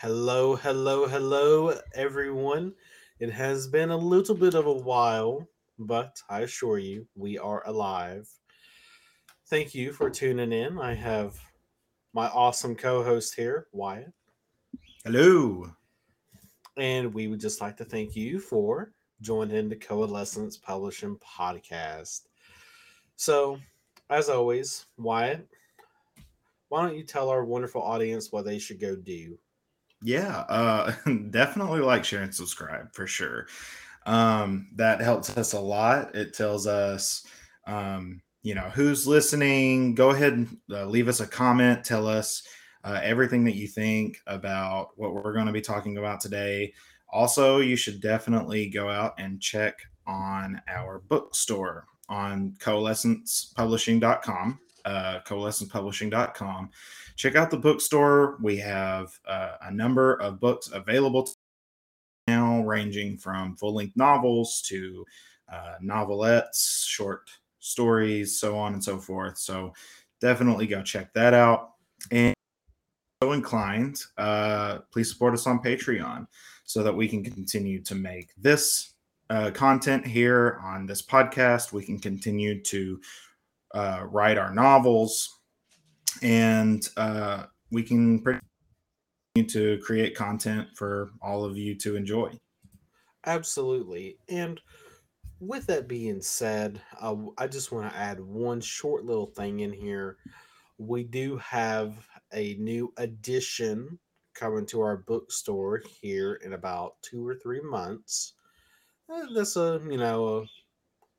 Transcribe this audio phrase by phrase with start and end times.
[0.00, 2.72] Hello, hello, hello, everyone.
[3.18, 5.46] It has been a little bit of a while,
[5.78, 8.26] but I assure you, we are alive.
[9.48, 10.78] Thank you for tuning in.
[10.78, 11.38] I have
[12.14, 14.10] my awesome co host here, Wyatt,
[15.04, 15.70] Hello.
[16.78, 22.22] and we would just like to thank you for joining the Coalescence Publishing Podcast.
[23.16, 23.58] So,
[24.08, 25.46] as always, Wyatt,
[26.70, 29.36] why don't you tell our wonderful audience what they should go do?
[30.02, 30.92] Yeah, uh,
[31.30, 33.46] definitely like, share, and subscribe for sure.
[34.06, 36.14] Um, that helps us a lot.
[36.14, 37.26] It tells us,
[37.66, 39.94] um, you know, who's listening.
[39.94, 41.84] Go ahead and uh, leave us a comment.
[41.84, 42.42] Tell us
[42.84, 46.72] uh, everything that you think about what we're going to be talking about today.
[47.12, 56.70] Also, you should definitely go out and check on our bookstore on coalescencepublishing.com, uh, coalescencepublishing.com.
[57.16, 58.38] Check out the bookstore.
[58.40, 61.28] We have uh, a number of books available
[62.26, 65.04] now, ranging from full length novels to
[65.52, 69.38] uh, novelettes, short stories, so on and so forth.
[69.38, 69.74] So
[70.20, 71.72] definitely go check that out.
[72.10, 72.34] And
[73.22, 76.26] so inclined, uh, please support us on Patreon
[76.64, 78.94] so that we can continue to make this
[79.28, 81.72] uh, content here on this podcast.
[81.72, 83.00] We can continue to
[83.74, 85.40] uh, write our novels
[86.22, 92.30] and uh, we can continue to create content for all of you to enjoy.
[93.26, 94.16] Absolutely.
[94.28, 94.60] And
[95.40, 99.72] with that being said, uh, I just want to add one short little thing in
[99.72, 100.16] here.
[100.78, 101.94] We do have
[102.32, 103.98] a new edition
[104.34, 108.34] coming to our bookstore here in about two or three months.
[109.34, 110.46] That's a you know a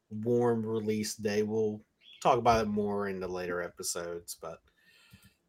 [0.09, 1.43] warm release day.
[1.43, 1.81] We'll
[2.21, 4.59] talk about it more in the later episodes, but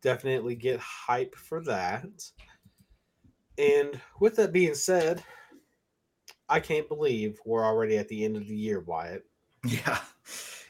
[0.02, 2.06] definitely get hype for that.
[3.58, 5.22] And with that being said,
[6.48, 9.24] I can't believe we're already at the end of the year, Wyatt.
[9.64, 10.00] Yeah,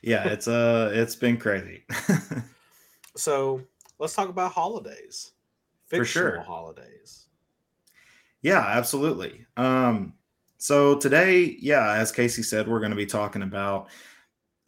[0.03, 1.87] yeah, it's uh, it's been crazy.
[3.17, 3.63] So
[3.99, 5.33] let's talk about holidays.
[5.87, 6.41] For Fictional sure.
[6.41, 7.27] holidays.
[8.41, 9.45] Yeah, absolutely.
[9.57, 10.15] Um,
[10.57, 13.89] so today, yeah, as Casey said, we're going to be talking about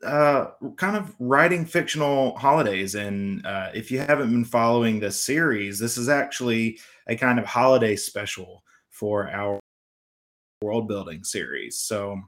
[0.04, 2.94] uh, kind of writing fictional holidays.
[2.94, 6.78] And uh, if you haven't been following this series, this is actually
[7.08, 9.58] a kind of holiday special for our
[10.62, 11.78] world building series.
[11.78, 12.20] So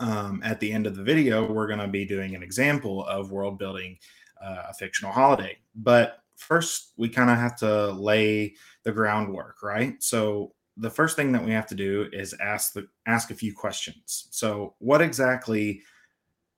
[0.00, 3.30] um, at the end of the video, we're going to be doing an example of
[3.30, 3.98] world building
[4.42, 5.58] uh, a fictional holiday.
[5.74, 8.54] But first, we kind of have to lay
[8.84, 10.02] the groundwork, right?
[10.02, 13.54] So the first thing that we have to do is ask the ask a few
[13.54, 14.28] questions.
[14.30, 15.82] So what exactly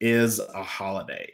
[0.00, 1.30] is a holiday?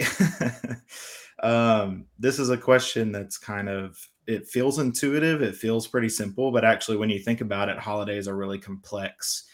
[1.43, 6.53] um, this is a question that's kind of it feels intuitive, it feels pretty simple,
[6.53, 9.45] but actually, when you think about it, holidays are really complex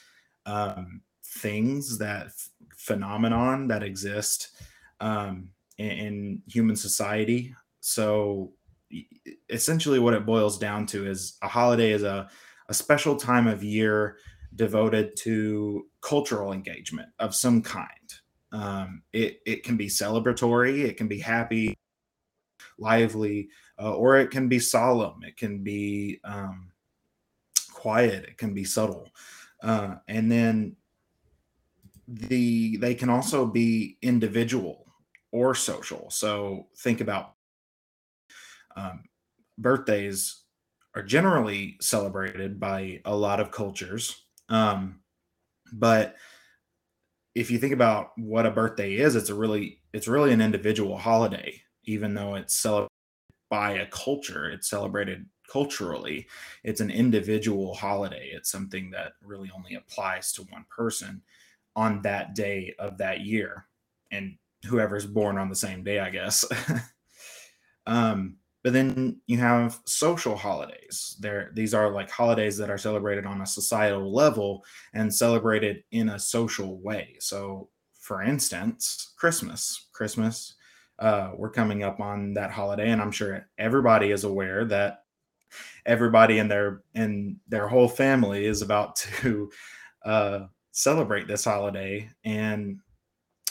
[0.44, 2.28] um, things that
[2.76, 4.50] phenomenon that exist
[5.00, 7.54] um, in, in human society.
[7.80, 8.52] So
[9.48, 12.28] essentially, what it boils down to is a holiday is a
[12.68, 14.16] a special time of year
[14.54, 17.88] devoted to cultural engagement of some kind.
[18.56, 21.76] Um, it, it can be celebratory, it can be happy,
[22.78, 26.70] lively, uh, or it can be solemn, it can be um,
[27.70, 29.10] quiet, it can be subtle.
[29.62, 30.74] Uh, and then
[32.08, 34.86] the they can also be individual
[35.32, 36.08] or social.
[36.10, 37.34] So think about
[38.74, 39.04] um,
[39.58, 40.44] birthdays
[40.94, 44.24] are generally celebrated by a lot of cultures.
[44.48, 45.00] Um,
[45.74, 46.16] but
[47.36, 50.96] if you think about what a birthday is, it's a really it's really an individual
[50.96, 52.90] holiday, even though it's celebrated
[53.50, 56.26] by a culture, it's celebrated culturally.
[56.64, 58.30] It's an individual holiday.
[58.32, 61.20] It's something that really only applies to one person
[61.76, 63.66] on that day of that year.
[64.10, 66.44] And whoever's born on the same day, I guess.
[67.88, 71.16] Um, but then you have social holidays.
[71.20, 76.08] There, these are like holidays that are celebrated on a societal level and celebrated in
[76.08, 77.14] a social way.
[77.20, 77.68] So,
[78.00, 79.86] for instance, Christmas.
[79.92, 80.56] Christmas,
[80.98, 85.04] uh, we're coming up on that holiday, and I'm sure everybody is aware that
[85.86, 89.48] everybody in their in their whole family is about to
[90.04, 90.40] uh,
[90.72, 92.80] celebrate this holiday, and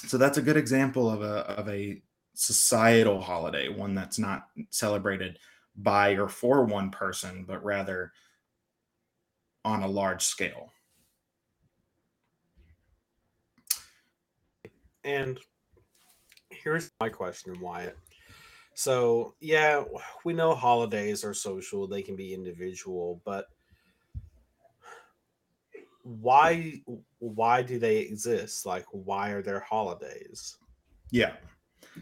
[0.07, 2.01] so that's a good example of a of a
[2.35, 5.39] societal holiday, one that's not celebrated
[5.75, 8.11] by or for one person, but rather
[9.63, 10.71] on a large scale.
[15.03, 15.39] And
[16.49, 17.97] here's my question, Wyatt.
[18.73, 19.83] So, yeah,
[20.23, 23.47] we know holidays are social, they can be individual, but
[26.05, 26.81] why
[27.17, 28.65] why do they exist?
[28.65, 30.57] Like why are there holidays?
[31.09, 31.33] Yeah.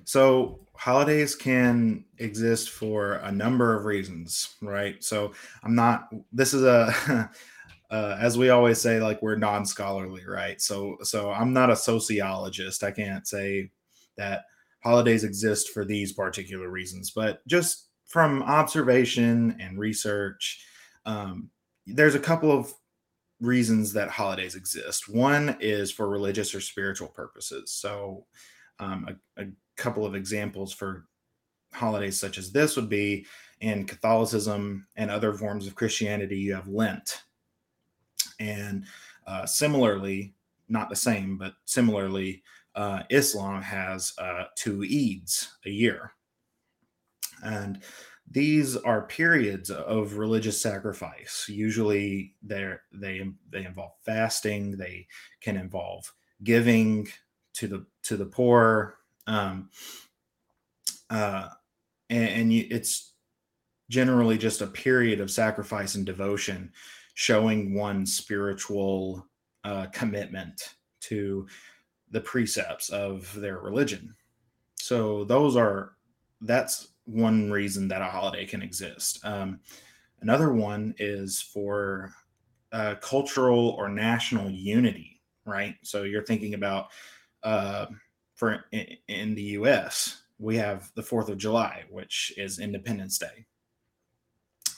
[0.06, 5.04] So holidays can exist for a number of reasons, right?
[5.04, 5.34] So
[5.64, 6.10] I'm not.
[6.32, 7.30] This is a,
[7.92, 10.62] uh, as we always say, like we're non-scholarly, right?
[10.62, 12.84] So so I'm not a sociologist.
[12.84, 13.72] I can't say
[14.18, 14.46] that
[14.84, 20.64] holidays exist for these particular reasons, but just from observation and research,
[21.06, 21.50] um,
[21.88, 22.74] there's a couple of
[23.40, 25.10] reasons that holidays exist.
[25.10, 27.72] One is for religious or spiritual purposes.
[27.72, 28.26] So
[28.80, 29.46] um, a, a
[29.76, 31.06] couple of examples for
[31.74, 33.26] holidays such as this would be
[33.62, 37.24] in Catholicism and other forms of Christianity, you have Lent.
[38.40, 38.86] And
[39.26, 40.34] uh, similarly,
[40.70, 42.44] not the same, but similarly,
[42.76, 46.12] uh, Islam has uh, two Eids a year.
[47.44, 47.82] And
[48.30, 51.46] these are periods of religious sacrifice.
[51.50, 54.78] Usually, they they they involve fasting.
[54.78, 55.08] They
[55.42, 56.12] can involve
[56.44, 57.08] giving
[57.54, 58.96] to the to the poor,
[59.28, 59.70] um,
[61.10, 61.50] uh,
[62.10, 63.14] and, and you, it's
[63.90, 66.72] generally just a period of sacrifice and devotion,
[67.14, 69.28] showing one's spiritual
[69.64, 71.48] uh, commitment to
[72.12, 74.14] the precepts of their religion.
[74.76, 75.94] So those are
[76.42, 79.20] that's one reason that a holiday can exist.
[79.24, 79.60] Um,
[80.22, 82.12] another one is for
[82.72, 85.76] uh, cultural or national unity, right?
[85.84, 86.88] So you're thinking about
[87.44, 87.88] uh,
[88.36, 90.24] for in, in, the U.S.
[90.40, 93.46] we have the Fourth of July, which is Independence Day,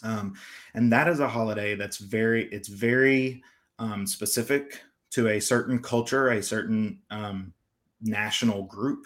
[0.04, 0.36] um,
[0.74, 3.44] and that is a holiday that's very it's very
[3.80, 4.82] um, specific
[5.12, 7.54] to a certain culture, a certain um,
[8.02, 9.06] national group,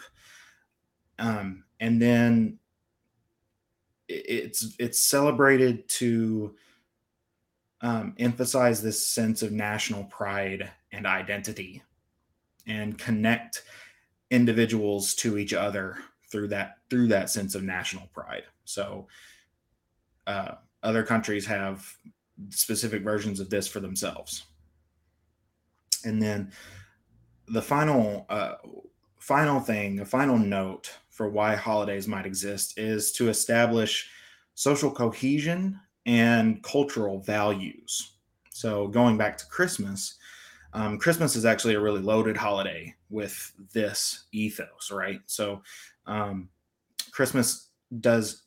[1.18, 2.58] um, and then
[4.08, 6.54] it's it's celebrated to
[7.82, 11.82] um, emphasize this sense of national pride and identity
[12.66, 13.62] and connect
[14.30, 15.98] individuals to each other
[16.30, 19.06] through that through that sense of national pride so
[20.26, 21.86] uh, other countries have
[22.50, 24.44] specific versions of this for themselves
[26.04, 26.50] and then
[27.48, 28.54] the final uh,
[29.18, 34.08] final thing a final note for why holidays might exist is to establish
[34.54, 38.12] social cohesion and cultural values.
[38.50, 40.16] So, going back to Christmas,
[40.72, 45.20] um, Christmas is actually a really loaded holiday with this ethos, right?
[45.26, 45.62] So,
[46.06, 46.48] um,
[47.12, 47.68] Christmas
[48.00, 48.42] does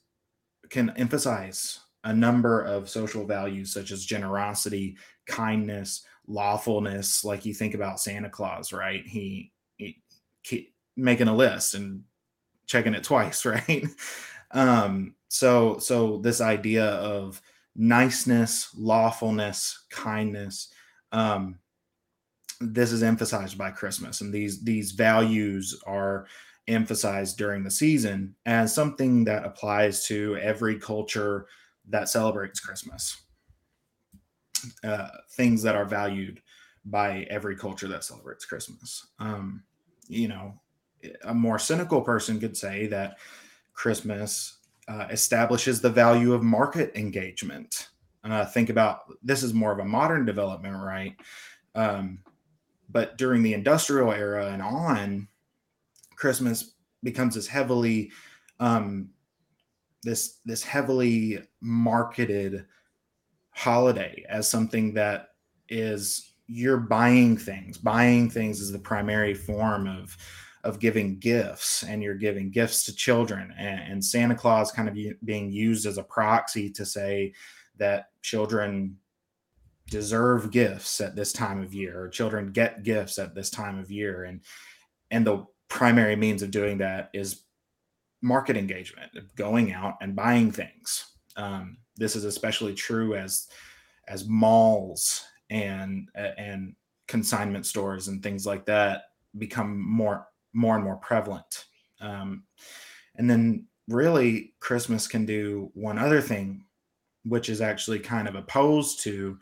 [0.69, 7.23] can emphasize a number of social values such as generosity, kindness, lawfulness.
[7.23, 9.05] Like you think about Santa Claus, right?
[9.05, 10.01] He, he,
[10.95, 12.03] making a list and
[12.67, 13.85] checking it twice, right?
[14.51, 17.41] um, so so this idea of
[17.75, 20.69] niceness, lawfulness, kindness,
[21.11, 21.57] um,
[22.59, 26.27] this is emphasized by Christmas, and these these values are
[26.67, 31.47] emphasized during the season as something that applies to every culture
[31.89, 33.21] that celebrates Christmas.
[34.83, 36.41] Uh, things that are valued
[36.85, 39.07] by every culture that celebrates Christmas.
[39.19, 39.63] Um,
[40.07, 40.53] you know,
[41.23, 43.17] a more cynical person could say that
[43.73, 47.89] Christmas uh, establishes the value of market engagement.
[48.23, 51.15] Uh, think about this is more of a modern development, right?
[51.75, 52.19] Um,
[52.89, 55.27] but during the industrial era and on,
[56.15, 58.11] Christmas becomes this heavily
[58.59, 59.09] um,
[60.03, 62.65] this this heavily marketed
[63.51, 65.29] holiday as something that
[65.69, 67.77] is you're buying things.
[67.77, 70.17] Buying things is the primary form of
[70.63, 74.97] of giving gifts and you're giving gifts to children and, and santa claus kind of
[75.25, 77.33] being used as a proxy to say
[77.77, 78.97] that children
[79.89, 83.91] deserve gifts at this time of year or children get gifts at this time of
[83.91, 84.41] year and
[85.11, 87.43] and the primary means of doing that is
[88.21, 93.47] market engagement going out and buying things um, this is especially true as
[94.07, 96.75] as malls and and
[97.07, 99.03] consignment stores and things like that
[99.37, 101.65] become more more and more prevalent.
[101.99, 102.43] Um,
[103.15, 106.65] and then really Christmas can do one other thing,
[107.23, 109.37] which is actually kind of opposed to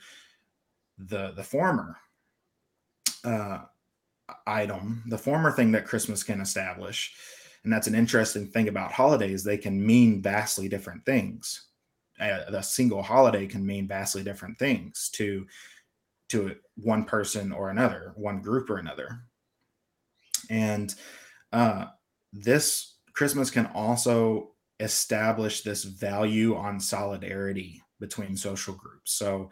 [1.07, 1.97] the the former
[3.23, 3.59] uh,
[4.47, 7.13] item, the former thing that Christmas can establish.
[7.63, 9.43] And that's an interesting thing about holidays.
[9.43, 11.67] They can mean vastly different things.
[12.19, 15.45] A, a single holiday can mean vastly different things to
[16.29, 19.19] to one person or another, one group or another.
[20.49, 20.93] And
[21.51, 21.85] uh,
[22.31, 29.13] this Christmas can also establish this value on solidarity between social groups.
[29.13, 29.51] So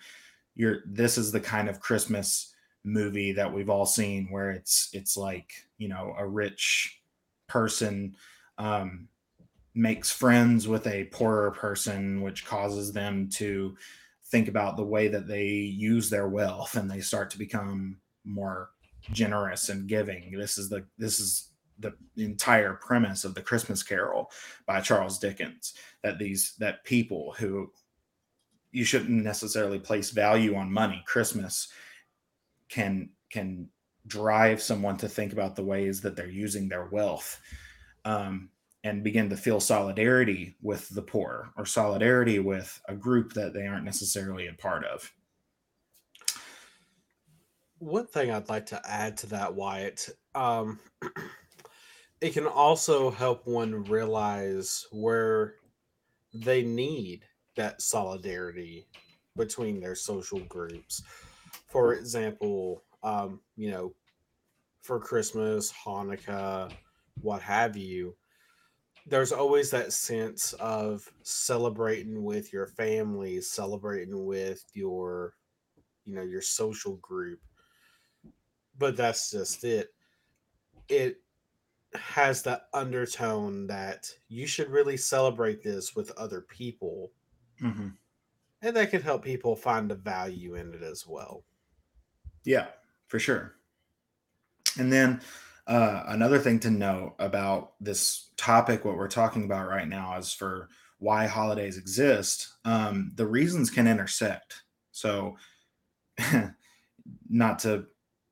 [0.60, 5.16] you're this is the kind of Christmas movie that we've all seen where it's it's
[5.16, 7.02] like you know a rich
[7.48, 8.14] person
[8.58, 9.08] um,
[9.74, 13.74] makes friends with a poorer person which causes them to
[14.26, 18.72] think about the way that they use their wealth and they start to become more
[19.14, 20.38] generous and giving.
[20.38, 24.30] This is the this is the entire premise of the christmas carol
[24.66, 27.72] by charles dickens that these that people who
[28.72, 31.04] you shouldn't necessarily place value on money.
[31.06, 31.70] Christmas
[32.70, 33.70] can can
[34.08, 37.40] drive someone to think about the ways that they're using their wealth
[38.06, 38.50] um,
[38.84, 43.68] and begin to feel solidarity with the poor or solidarity with a group that they
[43.68, 45.12] aren't necessarily a part of.
[47.78, 50.80] One thing i'd like to add to that wyatt um,
[52.22, 55.56] it can also help one realize where
[56.34, 57.24] they need
[57.60, 58.88] that solidarity
[59.36, 61.04] between their social groups
[61.70, 63.94] for example, um, you know,
[64.82, 66.72] for Christmas, Hanukkah,
[67.22, 68.16] what have you,
[69.06, 75.34] there's always that sense of celebrating with your family, celebrating with your,
[76.06, 77.40] you know, your social group.
[78.78, 79.90] But that's just it.
[80.88, 81.18] It
[81.96, 87.12] has that undertone that you should really celebrate this with other people.
[87.62, 87.90] Mm-hmm.
[88.62, 91.44] And that could help people find a value in it as well.
[92.44, 92.68] Yeah,
[93.08, 93.56] for sure.
[94.78, 95.22] And then
[95.68, 100.34] uh, another thing to note about this topic, what we're talking about right now, is
[100.34, 102.56] for why holidays exist.
[102.66, 104.64] Um, the reasons can intersect.
[104.92, 105.38] So,
[107.30, 107.86] not to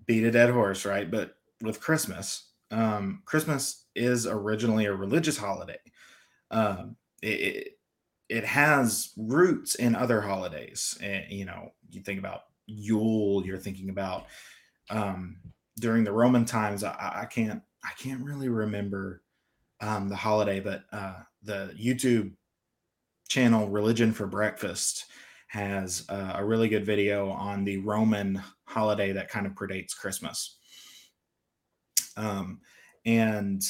[0.06, 1.10] beat a dead horse, right?
[1.10, 5.80] But with Christmas, um, Christmas is originally a religious holiday.
[6.52, 7.77] Um, it, it
[8.30, 10.98] has roots in other holidays.
[11.02, 14.26] And, you know, you think about Yule, you're thinking about
[14.90, 15.38] um,
[15.80, 16.84] during the Roman times.
[16.84, 19.22] I, I, can't I can't really remember
[19.80, 22.34] um, the holiday, but uh, the YouTube
[23.30, 25.06] channel Religion for Breakfast
[25.48, 30.58] has uh, a really good video on the Roman holiday that kind of predates Christmas.
[32.18, 32.60] Um,
[33.06, 33.64] and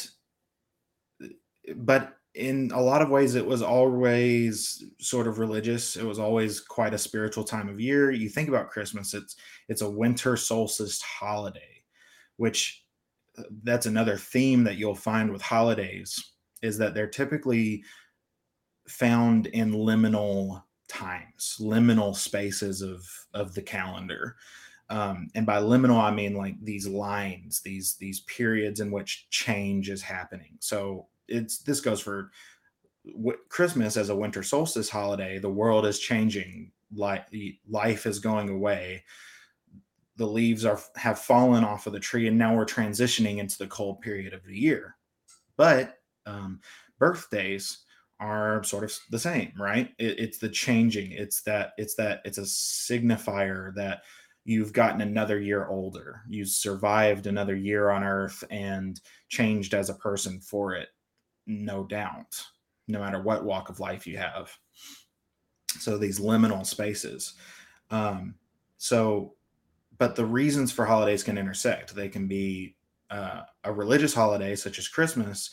[1.76, 5.96] but in a lot of ways it was always sort of religious.
[5.96, 8.12] It was always quite a spiritual time of year.
[8.12, 9.36] You think about christmas it's
[9.67, 11.77] it's a winter solstice holiday
[12.38, 12.84] which
[13.38, 17.84] uh, that's another theme that you'll find with holidays is that they're typically
[18.88, 23.03] found in liminal times liminal spaces of
[23.34, 24.36] of the calendar.
[24.89, 29.89] Um, and by liminal i mean like these lines these these periods in which change
[29.89, 30.56] is happening.
[30.60, 32.31] So it's this goes for
[33.05, 35.39] w- Christmas as a winter solstice holiday.
[35.39, 36.72] The world is changing.
[36.93, 37.25] Life
[37.67, 39.03] life is going away.
[40.15, 43.67] The leaves are have fallen off of the tree, and now we're transitioning into the
[43.67, 44.96] cold period of the year.
[45.57, 46.62] But um,
[47.00, 47.79] birthdays
[48.19, 49.93] are sort of the same, right?
[50.00, 51.12] It, it's the changing.
[51.12, 51.74] It's that.
[51.77, 52.22] It's that.
[52.25, 54.03] It's a signifier that
[54.46, 56.22] you've gotten another year older.
[56.29, 60.88] You survived another year on Earth and changed as a person for it
[61.48, 62.44] no doubt,
[62.88, 64.51] no matter what walk of life you have.
[65.80, 67.34] So these liminal spaces.
[67.89, 68.36] Um,
[68.77, 69.34] so,
[69.98, 71.96] but the reasons for holidays can intersect.
[71.96, 72.75] They can be
[73.10, 75.50] uh, a religious holiday such as Christmas,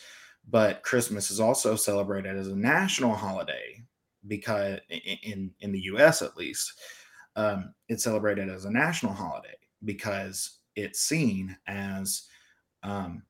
[0.51, 3.83] but Christmas is also celebrated as a national holiday
[4.27, 4.81] because
[5.23, 6.21] in in the U.S.
[6.23, 6.75] at least,
[7.37, 12.29] um, it's celebrated as a national holiday because it's seen as
[12.83, 13.23] um,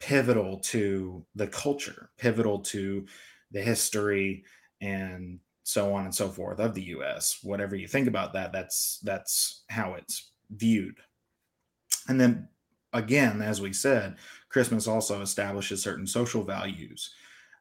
[0.00, 3.06] pivotal to the culture, pivotal to
[3.50, 4.44] the history
[4.80, 7.38] and so on and so forth of the US.
[7.42, 10.98] Whatever you think about that, that's that's how it's viewed.
[12.08, 12.48] And then
[12.92, 14.16] again, as we said,
[14.48, 17.14] Christmas also establishes certain social values.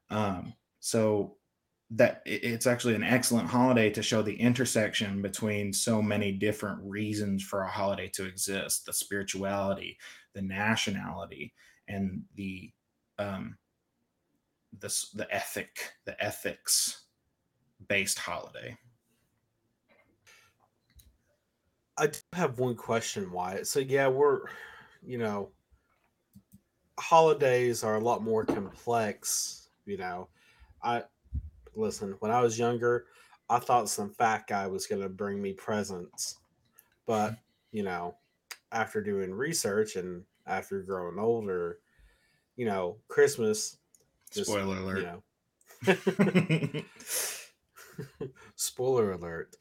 [0.10, 1.36] Um, so
[1.92, 7.44] that it's actually an excellent holiday to show the intersection between so many different reasons
[7.44, 9.98] for a holiday to exist the spirituality
[10.36, 11.52] the nationality
[11.90, 12.72] and the
[13.18, 13.58] um,
[14.80, 17.06] this the ethic the ethics
[17.88, 18.78] based holiday.
[21.98, 23.68] I do have one question, Wyatt.
[23.68, 24.42] So yeah, we're
[25.06, 25.50] you know
[27.00, 29.70] holidays are a lot more complex.
[29.86, 30.30] You know,
[30.84, 31.04] I
[31.76, 33.06] listen when I was younger,
[33.50, 36.38] I thought some fat guy was going to bring me presents,
[37.06, 37.36] but
[37.72, 38.16] you know,
[38.72, 41.80] after doing research and after growing older,
[42.56, 43.78] you know, Christmas.
[44.32, 45.22] Just, Spoiler alert.
[45.86, 46.82] You know.
[48.56, 49.56] Spoiler alert.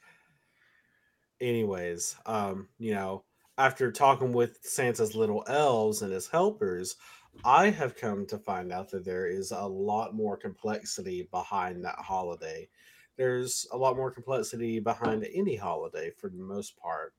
[1.40, 3.25] Anyways, um, you know,
[3.56, 6.97] after talking with Santa's little elves and his helpers,
[7.44, 11.99] I have come to find out that there is a lot more complexity behind that
[11.99, 12.68] holiday.
[13.16, 17.14] There's a lot more complexity behind any holiday for the most part.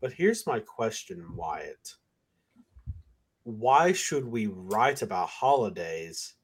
[0.00, 1.94] But here's my question, Wyatt.
[3.44, 6.34] Why should we write about holidays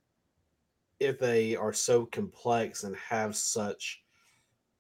[0.99, 4.03] if they are so complex and have such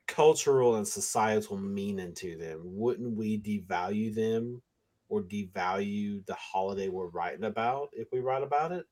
[0.06, 2.60] cultural and societal meaning to them?
[2.64, 4.62] Wouldn't we devalue them
[5.08, 8.86] or devalue the holiday we're writing about if we write about it?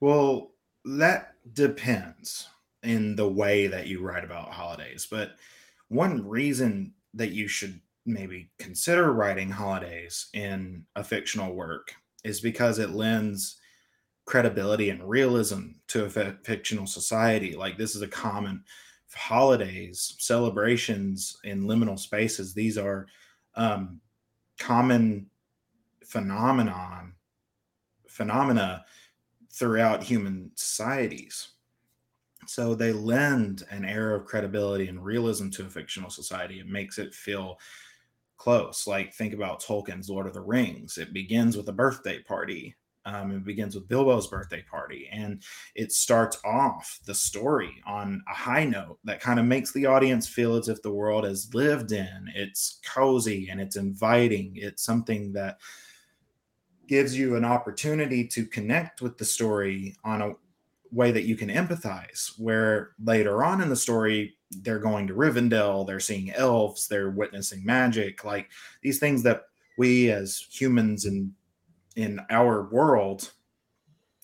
[0.00, 0.52] Well,
[0.84, 2.48] that depends
[2.82, 5.06] in the way that you write about holidays.
[5.10, 5.36] But
[5.88, 12.78] one reason that you should maybe consider writing holidays in a fictional work is because
[12.78, 13.56] it lends
[14.26, 16.10] credibility and realism to a
[16.42, 17.54] fictional society.
[17.54, 18.64] Like this is a common
[19.14, 22.52] holidays, celebrations in liminal spaces.
[22.54, 23.06] These are
[23.54, 24.00] um,
[24.58, 25.26] common
[26.04, 27.14] phenomenon
[28.06, 28.84] phenomena
[29.52, 31.48] throughout human societies.
[32.46, 36.60] So they lend an air of credibility and realism to a fictional society.
[36.60, 37.58] It makes it feel
[38.38, 38.86] close.
[38.86, 40.96] Like think about Tolkien's Lord of the Rings.
[40.96, 42.74] It begins with a birthday party.
[43.04, 45.42] Um, it begins with Bilbo's birthday party, and
[45.74, 50.28] it starts off the story on a high note that kind of makes the audience
[50.28, 52.30] feel as if the world is lived in.
[52.34, 54.52] It's cozy and it's inviting.
[54.56, 55.58] It's something that
[56.86, 60.32] gives you an opportunity to connect with the story on a
[60.90, 62.32] way that you can empathize.
[62.38, 67.64] Where later on in the story, they're going to Rivendell, they're seeing elves, they're witnessing
[67.64, 68.48] magic, like
[68.82, 69.44] these things that
[69.76, 71.34] we as humans in
[71.96, 73.32] in our world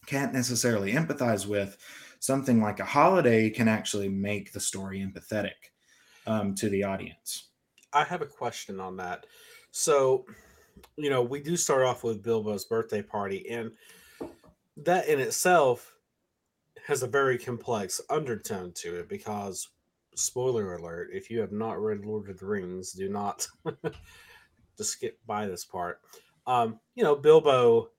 [0.06, 1.76] can't necessarily empathize with,
[2.20, 5.72] something like a holiday can actually make the story empathetic
[6.26, 7.48] um, to the audience.
[7.92, 9.26] I have a question on that.
[9.72, 10.24] So,
[10.96, 13.72] you know, we do start off with Bilbo's birthday party, and
[14.76, 15.96] that in itself
[16.86, 19.68] has a very complex undertone to it because,
[20.14, 23.46] spoiler alert, if you have not read Lord of the Rings, do not
[24.76, 26.00] just skip by this part
[26.46, 27.90] um, you know, Bilbo,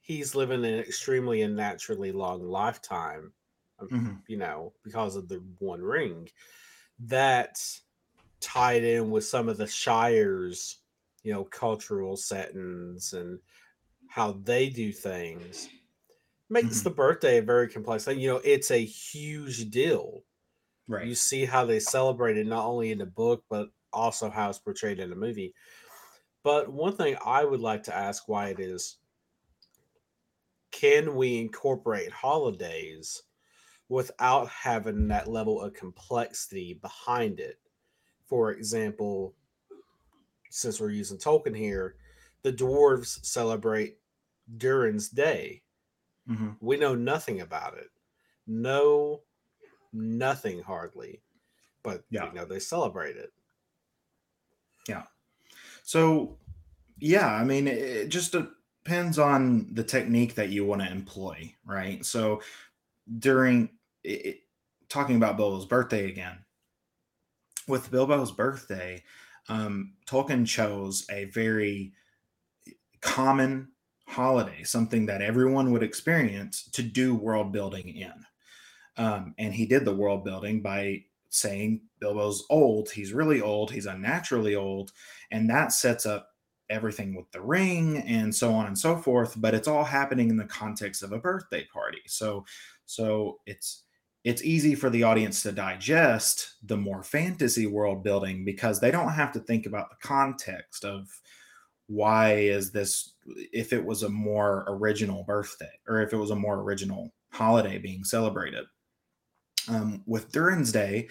[0.00, 3.32] he's living an extremely unnaturally long lifetime,
[3.80, 4.12] mm-hmm.
[4.28, 6.28] you know, because of the One Ring.
[7.00, 7.58] That
[8.40, 10.78] tied in with some of the Shire's,
[11.22, 13.38] you know, cultural settings and
[14.08, 15.68] how they do things
[16.48, 16.84] makes mm-hmm.
[16.84, 18.20] the birthday a very complex thing.
[18.20, 20.22] You know, it's a huge deal.
[20.90, 21.06] Right.
[21.06, 24.58] You see how they celebrate it not only in the book, but also how it's
[24.58, 25.54] portrayed in the movie.
[26.42, 28.96] But one thing I would like to ask Wyatt is
[30.72, 33.22] can we incorporate holidays
[33.88, 37.60] without having that level of complexity behind it?
[38.26, 39.36] For example,
[40.50, 41.94] since we're using Tolkien here,
[42.42, 43.98] the dwarves celebrate
[44.56, 45.62] Durin's Day.
[46.28, 46.50] Mm-hmm.
[46.60, 47.90] We know nothing about it.
[48.48, 49.20] No,
[49.92, 51.20] nothing hardly.
[51.82, 52.26] But yeah.
[52.26, 53.32] you know they celebrate it.
[54.88, 55.02] Yeah.
[55.82, 56.36] So,
[56.98, 62.04] yeah, I mean, it just depends on the technique that you want to employ, right?
[62.04, 62.42] So,
[63.18, 63.70] during
[64.04, 64.40] it,
[64.88, 66.38] talking about Bilbo's birthday again,
[67.66, 69.02] with Bilbo's birthday,
[69.48, 71.92] um, Tolkien chose a very
[73.00, 73.68] common
[74.06, 78.12] holiday, something that everyone would experience to do world building in.
[79.00, 82.90] Um, and he did the world building by saying Bilbo's old.
[82.90, 83.70] He's really old.
[83.70, 84.92] He's unnaturally old.
[85.30, 86.28] And that sets up
[86.68, 89.40] everything with the ring and so on and so forth.
[89.40, 92.02] But it's all happening in the context of a birthday party.
[92.06, 92.44] So,
[92.84, 93.84] so it's,
[94.24, 99.14] it's easy for the audience to digest the more fantasy world building because they don't
[99.14, 101.08] have to think about the context of
[101.86, 106.36] why is this if it was a more original birthday or if it was a
[106.36, 108.66] more original holiday being celebrated
[109.70, 111.08] um, with Durin's Day,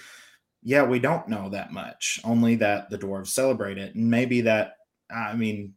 [0.62, 3.96] yeah, we don't know that much, only that the dwarves celebrate it.
[3.96, 4.74] And maybe that,
[5.10, 5.74] I mean,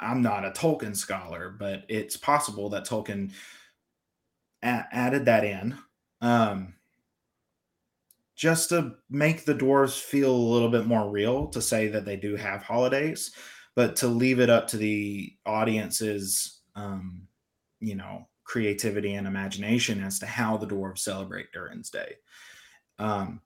[0.00, 3.32] I'm not a Tolkien scholar, but it's possible that Tolkien
[4.62, 5.78] a- added that in
[6.20, 6.74] um,
[8.34, 12.16] just to make the dwarves feel a little bit more real, to say that they
[12.16, 13.30] do have holidays,
[13.76, 17.28] but to leave it up to the audience's, um,
[17.78, 22.14] you know, creativity and imagination as to how the dwarves celebrate Durin's Day.
[22.98, 23.40] Um,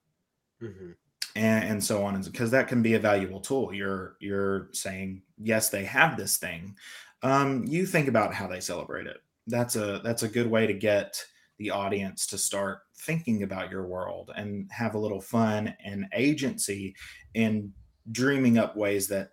[0.61, 0.91] mm-hmm.
[1.35, 3.73] and, and, so on, because that can be a valuable tool.
[3.73, 6.75] You're you're saying yes, they have this thing.
[7.23, 9.17] Um, you think about how they celebrate it.
[9.47, 11.23] That's a that's a good way to get
[11.57, 16.95] the audience to start thinking about your world and have a little fun and agency
[17.33, 17.71] in
[18.11, 19.31] dreaming up ways that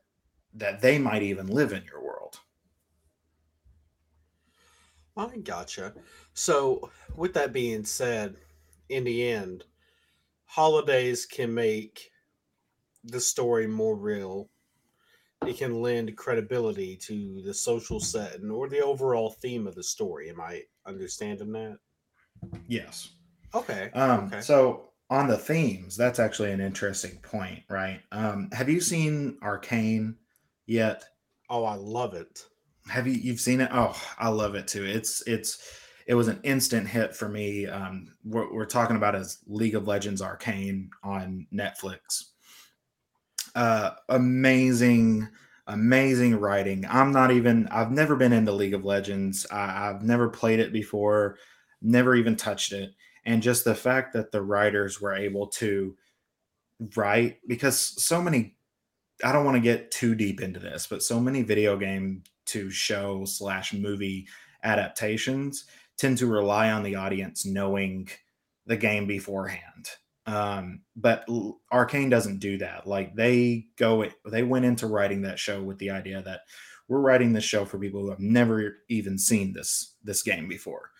[0.55, 2.39] that they might even live in your world.
[5.17, 5.95] I gotcha.
[6.33, 8.37] So, with that being said,
[8.89, 9.65] in the end,
[10.47, 12.11] holidays can make
[13.05, 14.51] the story more real.
[15.47, 20.31] It can lend credibility to the social setting or the overall theme of the story.
[20.31, 21.79] Am I understanding that?
[22.67, 23.11] Yes.
[23.55, 23.91] Okay.
[23.93, 24.41] Um, okay.
[24.41, 28.01] So on the themes, that's actually an interesting point, right?
[28.11, 30.17] Um, have you seen Arcane
[30.67, 31.05] yet?
[31.51, 32.47] Oh, I love it.
[32.89, 33.71] Have you you've seen it?
[33.73, 34.85] Oh, I love it too.
[34.85, 37.67] It's it's it was an instant hit for me.
[37.67, 42.25] Um, what we're talking about is League of Legends Arcane on Netflix.
[43.55, 45.29] Uh, amazing,
[45.67, 46.85] amazing writing.
[46.89, 47.69] I'm not even.
[47.69, 49.47] I've never been into League of Legends.
[49.51, 51.39] I, I've never played it before.
[51.81, 52.91] Never even touched it.
[53.25, 55.97] And just the fact that the writers were able to
[56.97, 58.57] write because so many
[59.23, 62.71] I don't want to get too deep into this, but so many video game to
[62.71, 64.27] show slash movie
[64.63, 65.65] adaptations
[65.97, 68.09] tend to rely on the audience knowing
[68.67, 69.89] the game beforehand.
[70.27, 71.27] Um, but
[71.71, 72.87] Arcane doesn't do that.
[72.87, 76.41] Like they go, they went into writing that show with the idea that
[76.89, 80.91] we're writing this show for people who have never even seen this this game before,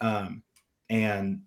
[0.00, 0.42] um,
[0.88, 1.40] and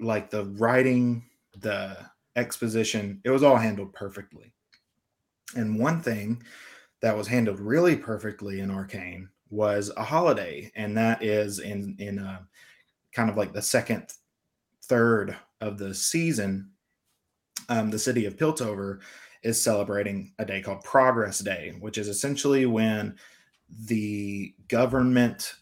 [0.00, 1.24] like the writing,
[1.58, 1.96] the
[2.34, 4.54] exposition, it was all handled perfectly.
[5.54, 6.42] And one thing
[7.02, 12.18] that was handled really perfectly in Arcane was a holiday, and that is in in
[12.18, 12.38] a, uh,
[13.12, 14.12] kind of like the second
[14.84, 16.70] third of the season.
[17.68, 19.00] Um, the city of Piltover
[19.42, 23.16] is celebrating a day called Progress Day, which is essentially when
[23.86, 25.54] the government,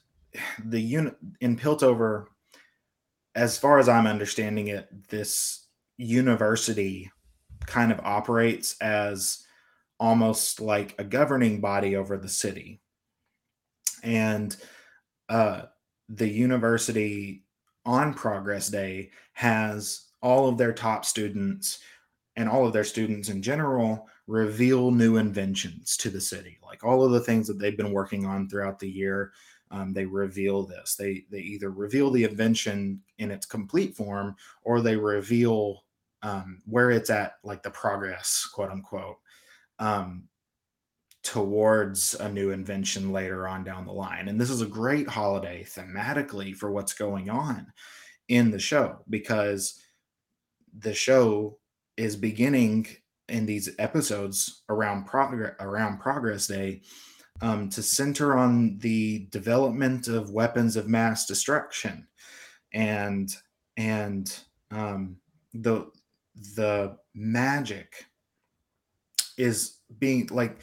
[0.65, 2.27] the unit in Piltover,
[3.35, 5.67] as far as I'm understanding it, this
[5.97, 7.11] university
[7.67, 9.45] kind of operates as
[9.99, 12.81] almost like a governing body over the city.
[14.03, 14.55] And
[15.29, 15.63] uh,
[16.09, 17.45] the university
[17.87, 21.79] on Progress Day has all of their top students
[22.37, 27.05] and all of their students in general reveal new inventions to the city like all
[27.05, 29.33] of the things that they've been working on throughout the year
[29.71, 34.81] um, they reveal this they they either reveal the invention in its complete form or
[34.81, 35.85] they reveal
[36.23, 39.19] um, where it's at like the progress quote unquote
[39.79, 40.29] um,
[41.23, 44.29] towards a new invention later on down the line.
[44.29, 47.67] And this is a great holiday thematically for what's going on
[48.29, 49.81] in the show because
[50.79, 51.59] the show
[51.97, 52.87] is beginning
[53.29, 56.83] in these episodes around progress around progress day
[57.41, 62.07] um, to center on the development of weapons of mass destruction
[62.73, 63.35] and
[63.77, 65.17] and um,
[65.55, 65.87] the
[66.57, 68.05] the magic
[69.37, 70.59] is being like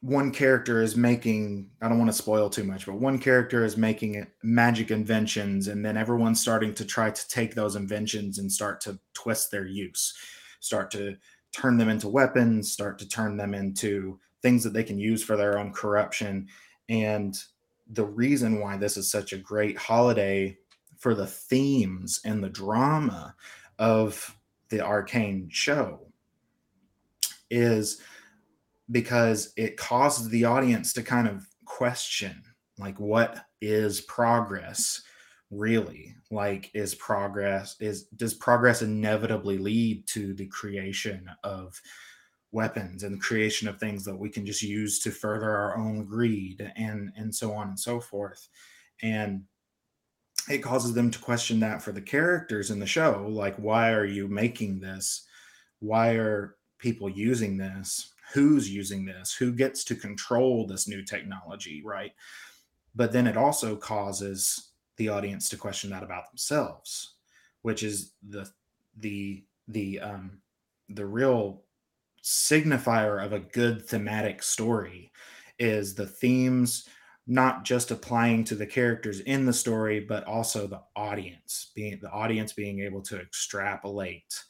[0.00, 3.76] one character is making i don't want to spoil too much but one character is
[3.76, 8.80] making magic inventions and then everyone's starting to try to take those inventions and start
[8.80, 10.14] to twist their use
[10.60, 11.16] start to
[11.52, 15.36] turn them into weapons start to turn them into things that they can use for
[15.36, 16.48] their own corruption.
[16.88, 17.36] And
[17.90, 20.58] the reason why this is such a great holiday
[20.98, 23.34] for the themes and the drama
[23.78, 24.36] of
[24.68, 26.07] the arcane show
[27.50, 28.00] is
[28.90, 32.42] because it causes the audience to kind of question
[32.78, 35.02] like what is progress
[35.50, 36.14] really?
[36.30, 41.80] Like is progress is does progress inevitably lead to the creation of
[42.52, 46.04] weapons and the creation of things that we can just use to further our own
[46.04, 48.48] greed and and so on and so forth?
[49.02, 49.44] And
[50.50, 54.06] it causes them to question that for the characters in the show like why are
[54.06, 55.26] you making this?
[55.80, 61.82] Why are people using this who's using this who gets to control this new technology
[61.84, 62.12] right?
[62.94, 67.14] But then it also causes the audience to question that about themselves
[67.62, 68.48] which is the
[68.98, 70.40] the the um
[70.88, 71.62] the real
[72.22, 75.12] signifier of a good thematic story
[75.58, 76.88] is the themes
[77.26, 82.10] not just applying to the characters in the story but also the audience being the
[82.10, 84.42] audience being able to extrapolate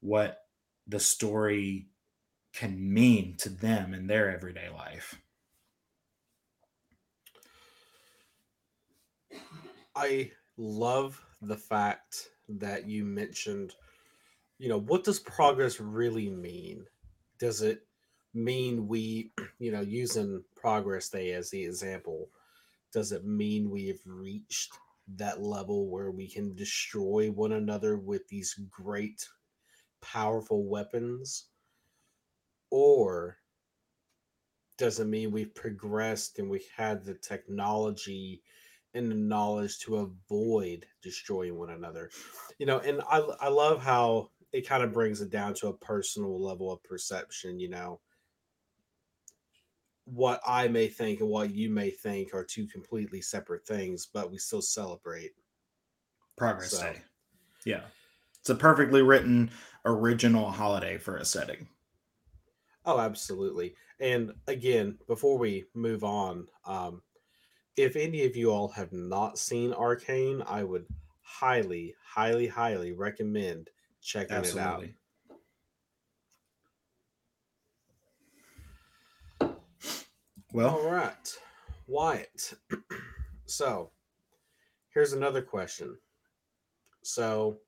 [0.00, 0.43] what
[0.86, 1.88] the story
[2.52, 5.20] can mean to them in their everyday life.
[9.96, 13.74] I love the fact that you mentioned,
[14.58, 16.86] you know, what does progress really mean?
[17.38, 17.86] Does it
[18.32, 22.28] mean we, you know, using Progress Day as the example,
[22.92, 24.72] does it mean we have reached
[25.16, 29.28] that level where we can destroy one another with these great
[30.04, 31.46] powerful weapons?
[32.70, 33.36] or
[34.78, 38.42] does it mean we've progressed and we had the technology
[38.94, 42.10] and the knowledge to avoid destroying one another
[42.58, 45.76] you know and i i love how it kind of brings it down to a
[45.78, 48.00] personal level of perception you know
[50.04, 54.32] what i may think and what you may think are two completely separate things but
[54.32, 55.30] we still celebrate
[56.36, 56.82] progress so.
[56.82, 57.00] day
[57.64, 57.82] yeah
[58.44, 59.50] it's a perfectly written
[59.86, 61.66] original holiday for a setting
[62.84, 67.02] oh absolutely and again before we move on um
[67.76, 70.86] if any of you all have not seen Arcane, I would
[71.22, 74.94] highly, highly, highly recommend checking Absolutely.
[79.40, 79.54] it out.
[80.52, 81.36] Well, all right,
[81.88, 82.54] Wyatt.
[83.46, 83.90] so,
[84.90, 85.98] here's another question.
[87.02, 87.58] So,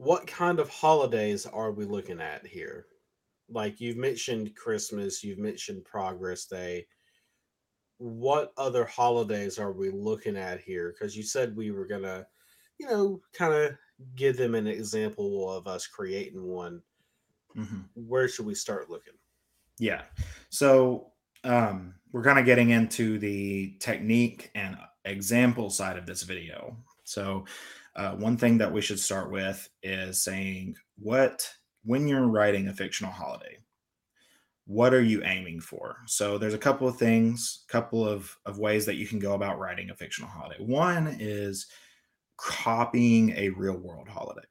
[0.00, 2.86] what kind of holidays are we looking at here?
[3.48, 6.86] Like you've mentioned Christmas, you've mentioned Progress Day
[8.00, 10.94] what other holidays are we looking at here?
[10.94, 12.26] Because you said we were gonna,
[12.78, 13.72] you know, kind of
[14.16, 16.80] give them an example of us creating one.
[17.54, 17.80] Mm-hmm.
[17.94, 19.12] Where should we start looking?
[19.78, 20.02] Yeah.
[20.48, 21.08] So
[21.44, 26.78] um, we're kind of getting into the technique and example side of this video.
[27.04, 27.44] So
[27.96, 31.48] uh, one thing that we should start with is saying what
[31.84, 33.56] when you're writing a fictional holiday
[34.70, 35.96] what are you aiming for?
[36.06, 39.58] So there's a couple of things, couple of, of ways that you can go about
[39.58, 40.62] writing a fictional holiday.
[40.62, 41.66] One is
[42.36, 44.46] copying a real world holiday.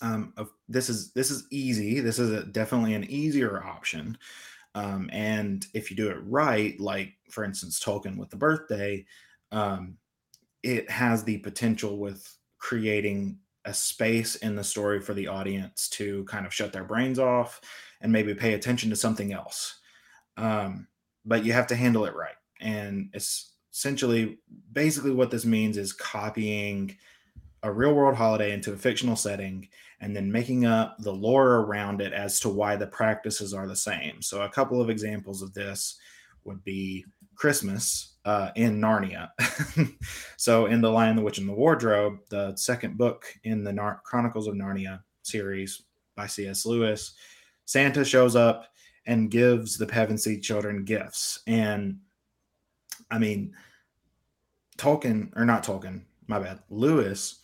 [0.00, 0.32] Um,
[0.68, 1.98] this is this is easy.
[1.98, 4.16] This is a, definitely an easier option.
[4.76, 9.04] Um, and if you do it right, like for instance Tolkien with the birthday,
[9.50, 9.96] um,
[10.64, 16.24] it has the potential with creating a space in the story for the audience to
[16.24, 17.60] kind of shut their brains off
[18.00, 19.78] and maybe pay attention to something else.
[20.38, 20.88] Um,
[21.24, 22.34] but you have to handle it right.
[22.60, 24.38] And it's essentially
[24.72, 26.96] basically what this means is copying
[27.62, 29.68] a real world holiday into a fictional setting
[30.00, 33.76] and then making up the lore around it as to why the practices are the
[33.76, 34.20] same.
[34.20, 35.96] So, a couple of examples of this
[36.44, 39.30] would be Christmas uh, in Narnia.
[40.36, 44.00] so, in The Lion, the Witch, and the Wardrobe, the second book in the Nar-
[44.04, 45.82] Chronicles of Narnia series
[46.16, 46.64] by C.S.
[46.64, 47.14] Lewis,
[47.64, 48.66] Santa shows up
[49.06, 51.40] and gives the Pevensie children gifts.
[51.46, 51.98] And
[53.10, 53.54] I mean,
[54.78, 57.40] Tolkien, or not Tolkien, my bad, Lewis,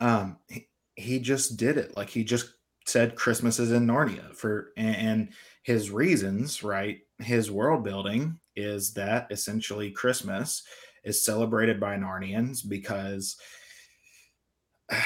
[0.00, 1.96] um, he, he just did it.
[1.96, 2.54] Like he just
[2.86, 5.28] said Christmas is in Narnia for, and, and
[5.62, 7.00] his reasons, right?
[7.18, 10.62] His world building is that essentially Christmas
[11.04, 13.36] is celebrated by Narnians because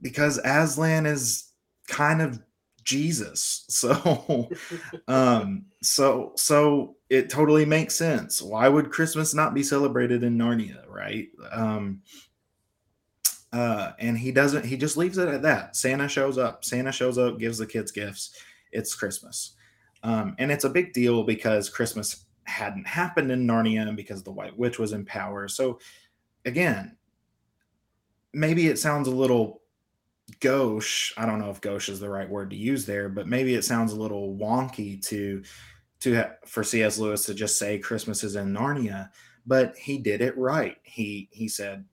[0.00, 1.50] because Aslan is
[1.88, 2.40] kind of
[2.84, 3.58] Jesus.
[3.72, 4.50] So
[5.08, 8.42] um so so it totally makes sense.
[8.42, 11.28] Why would Christmas not be celebrated in Narnia, right?
[11.50, 12.02] Um
[13.52, 15.74] uh and he doesn't he just leaves it at that.
[15.74, 16.64] Santa shows up.
[16.64, 18.36] Santa shows up, gives the kids gifts.
[18.72, 19.54] It's Christmas.
[20.02, 24.56] Um and it's a big deal because Christmas hadn't happened in Narnia because the White
[24.56, 25.48] Witch was in power.
[25.48, 25.78] So
[26.44, 26.96] again,
[28.32, 29.62] maybe it sounds a little
[30.40, 31.12] gauche.
[31.16, 33.64] I don't know if gauche is the right word to use there but maybe it
[33.64, 35.42] sounds a little wonky to
[36.00, 39.10] to ha- for cs lewis to just say christmas is in narnia
[39.46, 40.76] but he did it right.
[40.82, 41.84] He he said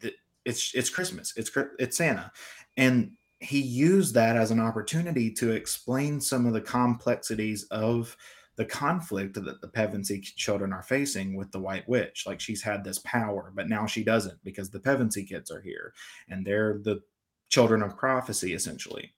[0.00, 1.32] that it's it's christmas.
[1.36, 2.32] It's it's santa.
[2.76, 8.16] And he used that as an opportunity to explain some of the complexities of
[8.62, 12.22] the conflict that the Pevensie children are facing with the White Witch.
[12.28, 15.92] Like she's had this power, but now she doesn't because the Pevensie kids are here
[16.28, 17.00] and they're the
[17.48, 19.14] children of prophecy, essentially.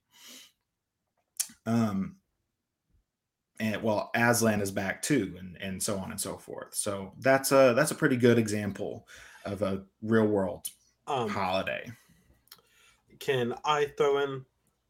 [1.67, 2.17] Um,
[3.61, 6.75] and well, Aslan is back too, and and so on and so forth.
[6.75, 9.07] So that's a that's a pretty good example
[9.45, 10.69] of a real world
[11.07, 11.93] um, holiday.
[13.19, 14.47] Can I throw in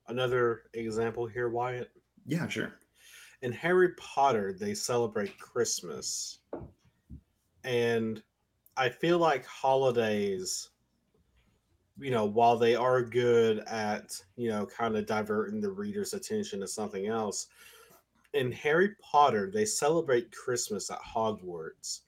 [0.07, 1.91] another example here, Wyatt?
[2.25, 2.79] Yeah, sure.
[3.45, 6.39] In Harry Potter, they celebrate Christmas,
[7.63, 8.23] and
[8.77, 10.71] I feel like holidays
[11.99, 16.61] you know, while they are good at, you know, kind of diverting the reader's attention
[16.61, 17.49] to something else,
[18.33, 22.01] in Harry Potter, they celebrate Christmas at Hogwarts.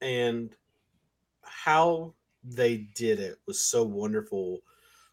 [0.00, 0.54] And
[1.42, 2.12] how
[2.44, 4.60] they did it was so wonderful.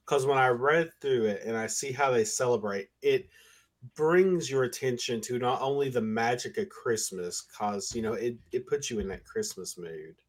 [0.03, 3.29] Because when I read through it and I see how they celebrate, it
[3.95, 8.67] brings your attention to not only the magic of Christmas, because, you know, it, it
[8.67, 10.21] puts you in that Christmas mood,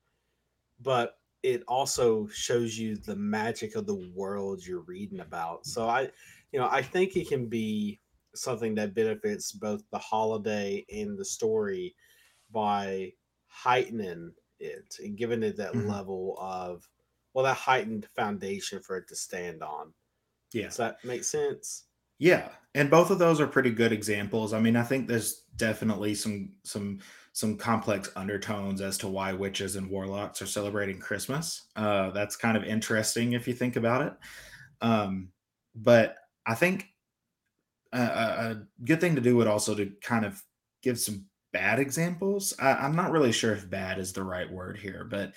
[0.80, 5.66] but it also shows you the magic of the world you're reading about.
[5.66, 6.10] So I,
[6.52, 8.00] you know, I think it can be
[8.34, 11.96] something that benefits both the holiday and the story
[12.50, 13.14] by
[13.46, 15.86] heightening it and giving it that Mhm.
[15.86, 16.88] level of
[17.34, 19.94] well that heightened foundation for it to stand on.
[20.52, 20.68] Yeah.
[20.68, 21.86] Does that make sense?
[22.18, 24.52] Yeah, and both of those are pretty good examples.
[24.52, 27.00] I mean, I think there's definitely some some
[27.32, 31.68] some complex undertones as to why witches and warlocks are celebrating Christmas.
[31.76, 34.12] Uh, that's kind of interesting if you think about it.
[34.80, 35.28] Um,
[35.74, 36.86] but I think
[37.92, 40.42] a, a good thing to do would also to kind of
[40.82, 42.54] give some bad examples.
[42.58, 45.32] I, I'm not really sure if bad is the right word here, but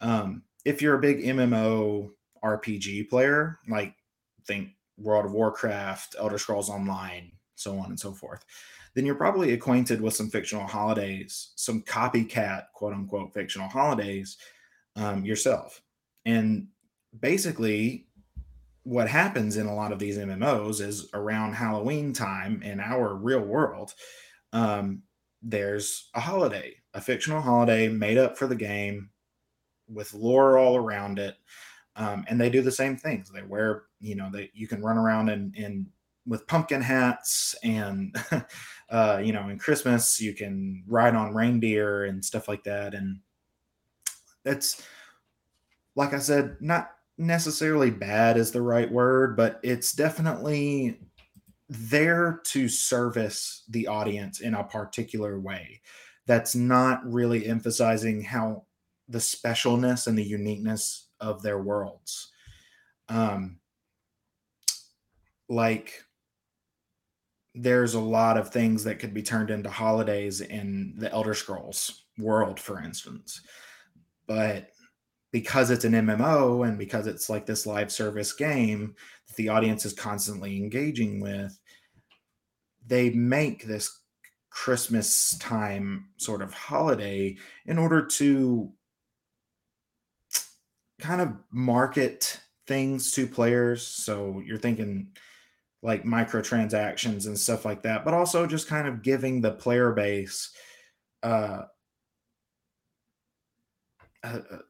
[0.00, 2.10] um, if you're a big MMO
[2.42, 3.94] RPG player, like
[4.46, 8.44] think World of Warcraft, Elder Scrolls Online, so on and so forth,
[8.94, 14.36] then you're probably acquainted with some fictional holidays, some copycat, quote unquote, fictional holidays
[14.96, 15.80] um, yourself.
[16.24, 16.68] And
[17.18, 18.06] basically,
[18.82, 23.40] what happens in a lot of these MMOs is around Halloween time in our real
[23.40, 23.94] world,
[24.52, 25.02] um,
[25.42, 29.10] there's a holiday, a fictional holiday made up for the game
[29.88, 31.36] with lore all around it.
[31.96, 33.30] Um, and they do the same things.
[33.30, 35.86] They wear, you know, that you can run around in
[36.26, 38.14] with pumpkin hats and
[38.90, 42.94] uh, you know, in Christmas you can ride on reindeer and stuff like that.
[42.94, 43.20] And
[44.44, 44.82] that's
[45.96, 50.98] like I said, not necessarily bad is the right word, but it's definitely
[51.68, 55.80] there to service the audience in a particular way
[56.26, 58.64] that's not really emphasizing how
[59.08, 62.30] the specialness and the uniqueness of their worlds.
[63.08, 63.58] Um,
[65.48, 66.04] like
[67.54, 72.04] there's a lot of things that could be turned into holidays in the Elder Scrolls
[72.16, 73.40] world, for instance.
[74.26, 74.70] But
[75.32, 78.94] because it's an MMO and because it's like this live service game
[79.26, 81.58] that the audience is constantly engaging with,
[82.86, 84.00] they make this
[84.50, 88.72] Christmas time sort of holiday in order to
[91.00, 93.86] kind of market things to players.
[93.86, 95.08] So you're thinking
[95.82, 100.52] like microtransactions and stuff like that, but also just kind of giving the player base
[101.22, 101.62] uh,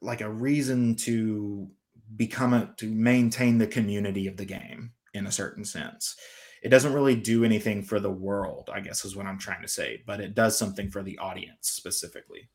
[0.00, 1.68] like a reason to
[2.16, 6.16] become a to maintain the community of the game in a certain sense.
[6.62, 9.68] It doesn't really do anything for the world, I guess is what I'm trying to
[9.68, 12.50] say, but it does something for the audience specifically.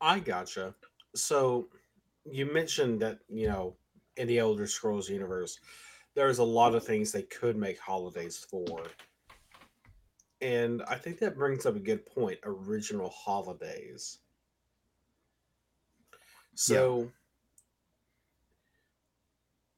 [0.00, 0.74] I gotcha.
[1.14, 1.68] So
[2.30, 3.76] you mentioned that, you know,
[4.16, 5.58] in the Elder Scrolls universe,
[6.14, 8.82] there's a lot of things they could make holidays for.
[10.40, 14.18] And I think that brings up a good point original holidays.
[16.52, 17.12] Yeah, So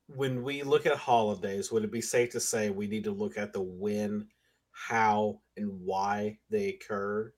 [0.09, 3.39] when we look at holidays, would it be safe to say we need to look
[3.39, 4.29] at the when,
[4.73, 7.33] how, and why they occur?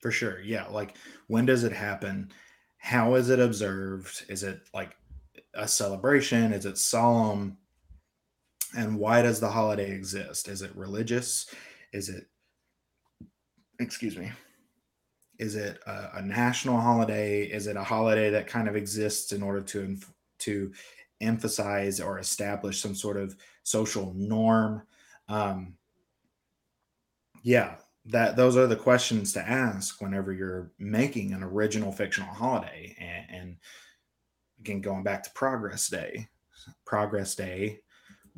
[0.00, 0.40] for sure.
[0.40, 2.30] Yeah, like when does it happen?
[2.78, 4.24] How is it observed?
[4.28, 4.96] Is it like
[5.54, 6.52] a celebration?
[6.52, 7.58] Is it solemn?
[8.76, 10.48] And why does the holiday exist?
[10.48, 11.52] Is it religious?
[11.92, 12.26] Is it,
[13.78, 14.30] excuse me,
[15.38, 17.44] Is it a, a national holiday?
[17.44, 19.96] Is it a holiday that kind of exists in order to
[20.40, 20.72] to
[21.20, 24.82] emphasize or establish some sort of social norm?
[25.28, 25.74] Um,
[27.42, 27.76] yeah,
[28.08, 32.94] that those are the questions to ask whenever you're making an original fictional holiday.
[32.98, 33.56] And, and
[34.60, 36.28] again, going back to Progress Day,
[36.84, 37.80] Progress Day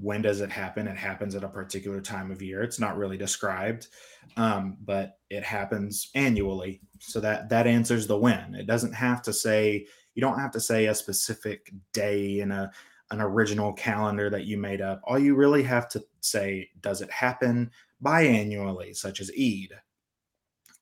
[0.00, 0.88] when does it happen?
[0.88, 2.62] It happens at a particular time of year.
[2.62, 3.88] It's not really described,
[4.36, 6.80] um, but it happens annually.
[7.00, 8.54] So that that answers the when.
[8.54, 12.70] It doesn't have to say you don't have to say a specific day in a
[13.10, 15.00] an original calendar that you made up.
[15.04, 17.70] All you really have to say does it happen
[18.02, 19.70] biannually, such as Eid,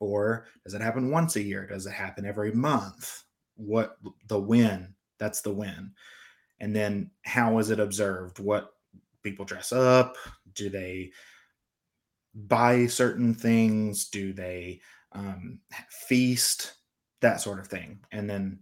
[0.00, 1.66] or does it happen once a year?
[1.66, 3.24] Does it happen every month?
[3.56, 3.96] What
[4.26, 4.94] the when?
[5.18, 5.92] That's the when.
[6.60, 8.38] And then how is it observed?
[8.38, 8.72] What
[9.22, 10.16] people dress up?
[10.54, 11.12] Do they
[12.34, 14.08] buy certain things?
[14.08, 14.80] Do they
[15.12, 15.60] um,
[15.90, 16.74] feast?
[17.20, 17.98] That sort of thing.
[18.12, 18.60] And then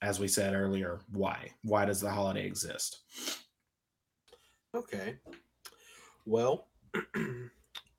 [0.00, 1.50] as we said earlier why?
[1.62, 3.00] Why does the holiday exist?
[4.74, 5.16] Okay.
[6.26, 6.68] Well,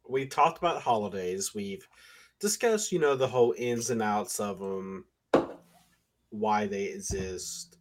[0.09, 1.53] we talked about holidays.
[1.53, 1.87] We've
[2.39, 5.05] discussed, you know, the whole ins and outs of them,
[6.31, 7.77] why they exist.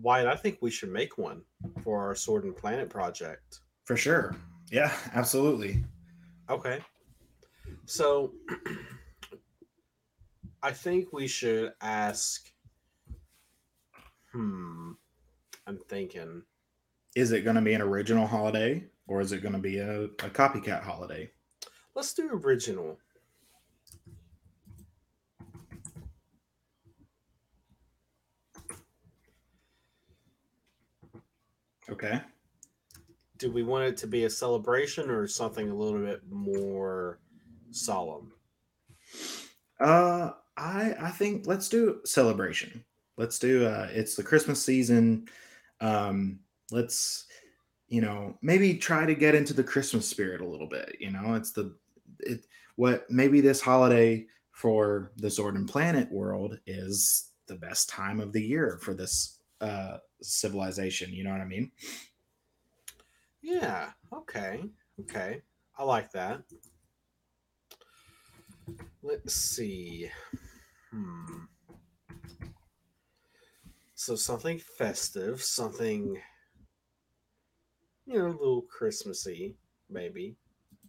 [0.00, 1.42] Why I think we should make one
[1.82, 3.60] for our Sword and Planet project.
[3.84, 4.34] for sure
[4.70, 5.84] yeah absolutely
[6.50, 6.80] Okay.
[7.86, 8.32] So
[10.62, 12.50] I think we should ask
[14.32, 14.92] Hmm.
[15.66, 16.42] I'm thinking.
[17.14, 20.04] Is it going to be an original holiday or is it going to be a,
[20.04, 21.30] a copycat holiday?
[21.94, 22.98] Let's do original.
[31.88, 32.20] Okay.
[33.38, 37.20] Do we want it to be a celebration or something a little bit more
[37.70, 38.32] solemn?
[39.78, 42.84] Uh, I I think let's do celebration.
[43.16, 45.28] Let's do uh it's the Christmas season.
[45.80, 46.40] Um
[46.70, 47.25] let's
[47.88, 51.34] you know, maybe try to get into the Christmas spirit a little bit, you know?
[51.34, 51.76] It's the
[52.20, 58.20] it what maybe this holiday for the Sword and Planet world is the best time
[58.20, 61.70] of the year for this uh civilization, you know what I mean?
[63.42, 63.90] Yeah.
[64.12, 64.64] Okay.
[65.00, 65.42] Okay.
[65.78, 66.42] I like that.
[69.02, 70.10] Let's see.
[70.90, 71.44] Hmm.
[73.94, 76.20] So something festive, something
[78.06, 79.56] you know, a little Christmassy,
[79.90, 80.36] maybe.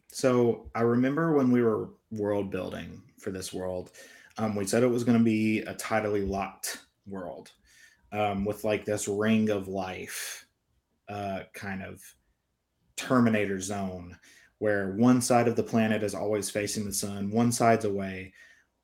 [0.09, 3.91] So I remember when we were world building for this world,
[4.37, 7.51] um, we said it was going to be a tidally locked world
[8.11, 10.45] um, with like this ring of life
[11.09, 12.01] uh, kind of
[12.95, 14.17] Terminator zone
[14.59, 18.33] where one side of the planet is always facing the sun, one side's away.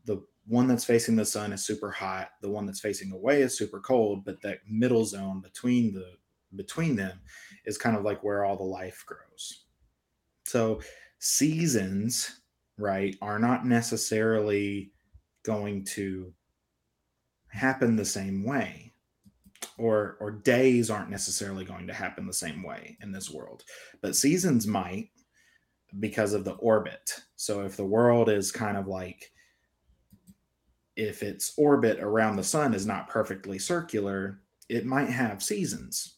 [0.06, 3.58] The one that's facing the sun is super hot, the one that's facing away is
[3.58, 6.14] super cold, but that middle zone between the
[6.56, 7.20] between them
[7.66, 9.66] is kind of like where all the life grows.
[10.46, 10.82] So
[11.20, 12.42] seasons,
[12.78, 14.92] right, are not necessarily
[15.44, 16.34] going to
[17.48, 18.94] happen the same way
[19.78, 23.64] or or days aren't necessarily going to happen the same way in this world.
[24.02, 25.10] But seasons might
[26.00, 27.22] because of the orbit.
[27.36, 29.32] So if the world is kind of like
[30.96, 36.18] if its orbit around the sun is not perfectly circular it might have seasons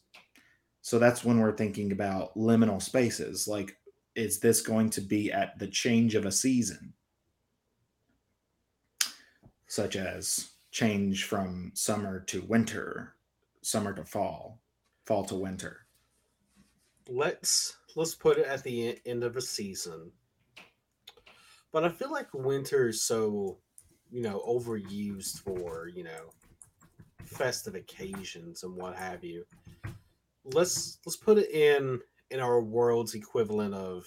[0.86, 3.48] so that's when we're thinking about liminal spaces.
[3.48, 3.76] Like,
[4.14, 6.94] is this going to be at the change of a season?
[9.66, 13.16] Such as change from summer to winter,
[13.64, 14.62] summer to fall,
[15.08, 15.88] fall to winter.
[17.10, 20.12] Let's let's put it at the end of a season.
[21.72, 23.58] But I feel like winter is so,
[24.12, 26.30] you know, overused for, you know,
[27.24, 29.46] festive occasions and what have you
[30.54, 32.00] let's let's put it in
[32.32, 34.06] in our world's equivalent of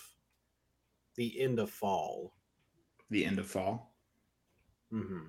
[1.17, 2.35] the end of fall.
[3.11, 3.95] The end of fall.
[4.93, 5.27] Mm-hmm.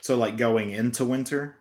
[0.00, 1.58] So, like going into winter.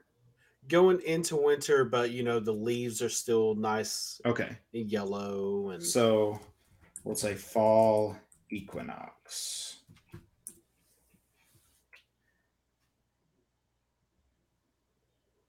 [0.68, 4.20] Going into winter, but you know the leaves are still nice.
[4.26, 4.58] Okay.
[4.74, 6.40] And yellow and so
[7.04, 8.16] we'll say fall
[8.50, 9.78] equinox.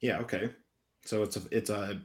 [0.01, 0.19] Yeah.
[0.19, 0.51] Okay.
[1.05, 2.01] So it's a it's a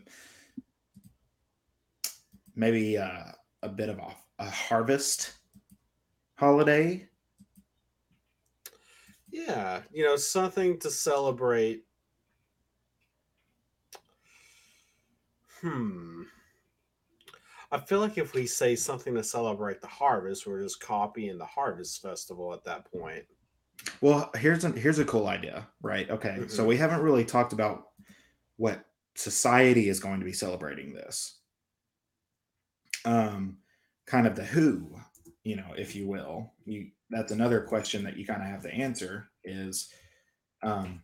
[2.55, 5.33] maybe a, a bit of a, a harvest
[6.35, 7.07] holiday.
[9.29, 11.83] Yeah, you know, something to celebrate.
[15.61, 16.23] Hmm.
[17.71, 21.45] I feel like if we say something to celebrate the harvest, we're just copying the
[21.45, 23.25] harvest festival at that point.
[24.01, 26.09] Well, here's a here's a cool idea, right?
[26.09, 26.47] Okay, mm-hmm.
[26.47, 27.89] so we haven't really talked about
[28.57, 28.85] what
[29.15, 31.39] society is going to be celebrating this.
[33.05, 33.57] Um,
[34.05, 34.95] kind of the who,
[35.43, 36.53] you know, if you will.
[36.65, 39.89] You that's another question that you kind of have to answer is
[40.63, 41.01] um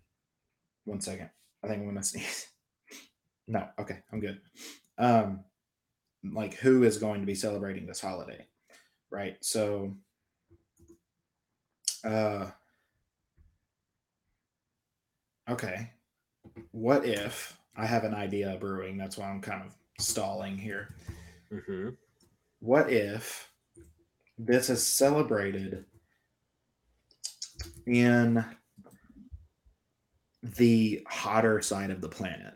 [0.86, 1.30] one second.
[1.64, 2.48] I think I'm gonna sneeze.
[3.48, 4.40] no, okay, I'm good.
[4.98, 5.44] Um
[6.34, 8.48] like who is going to be celebrating this holiday,
[9.12, 9.38] right?
[9.42, 9.96] So
[12.04, 12.50] uh
[15.50, 15.93] okay.
[16.72, 18.98] What if I have an idea brewing.
[18.98, 20.96] That's why I'm kind of stalling here.
[21.52, 21.90] Mm-hmm.
[22.60, 23.50] What if
[24.38, 25.86] this is celebrated
[27.88, 28.44] in
[30.44, 32.54] the hotter side of the planet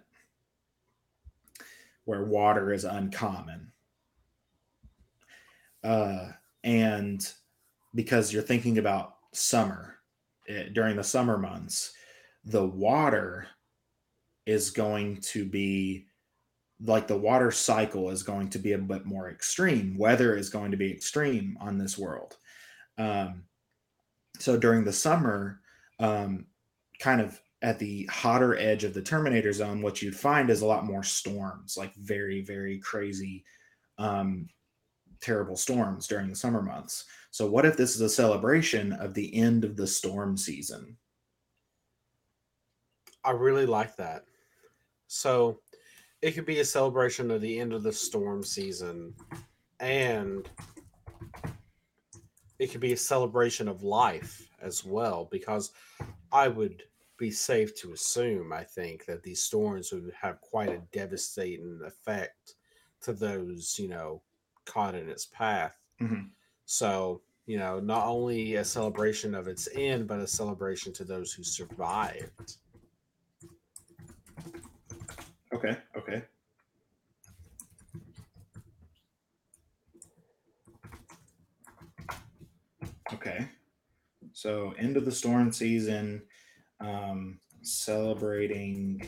[2.06, 3.72] where water is uncommon?
[5.84, 6.30] Uh,
[6.64, 7.32] and
[7.96, 9.96] because you're thinking about summer,
[10.46, 11.94] it, eh, during the summer months,
[12.46, 13.48] the water
[14.48, 16.08] is going to be
[16.84, 19.98] like the water cycle is going to be a bit more extreme.
[19.98, 22.38] Weather is going to be extreme on this world.
[22.98, 23.44] Um,
[24.40, 25.62] so during the summer,
[26.00, 26.46] um,
[27.00, 30.66] kind of at the hotter edge of the Terminator zone, what you'd find is a
[30.66, 33.44] lot more storms, like very, very crazy,
[33.98, 34.48] um,
[35.20, 37.06] terrible storms during the summer months.
[37.32, 40.98] So, what if this is a celebration of the end of the storm season?
[43.24, 44.26] I really like that.
[45.08, 45.62] So
[46.22, 49.14] it could be a celebration of the end of the storm season,
[49.80, 50.50] and
[52.60, 55.28] it could be a celebration of life as well.
[55.32, 55.72] Because
[56.32, 56.84] I would
[57.18, 62.56] be safe to assume, I think, that these storms would have quite a devastating effect
[63.02, 64.22] to those, you know,
[64.66, 65.80] caught in its path.
[66.00, 66.30] Mhm.
[66.66, 71.34] So, you know, not only a celebration of its end, but a celebration to those
[71.34, 72.58] who survived.
[75.58, 75.76] Okay.
[75.98, 76.22] Okay.
[83.12, 83.48] Okay.
[84.34, 86.22] So end of the storm season,
[86.80, 89.02] um, celebrating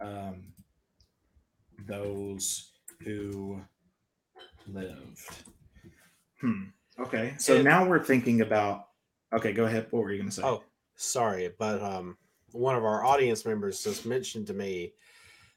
[0.00, 0.52] um,
[1.88, 2.70] those
[3.02, 3.60] who
[4.68, 5.28] lived.
[6.40, 6.66] Hmm.
[7.00, 7.34] Okay.
[7.38, 8.84] So And now we're thinking about.
[9.32, 9.88] Okay, go ahead.
[9.90, 10.42] What were you going to say?
[10.44, 10.62] oh,
[10.94, 12.16] sorry, but um,
[12.56, 14.92] one of our audience members just mentioned to me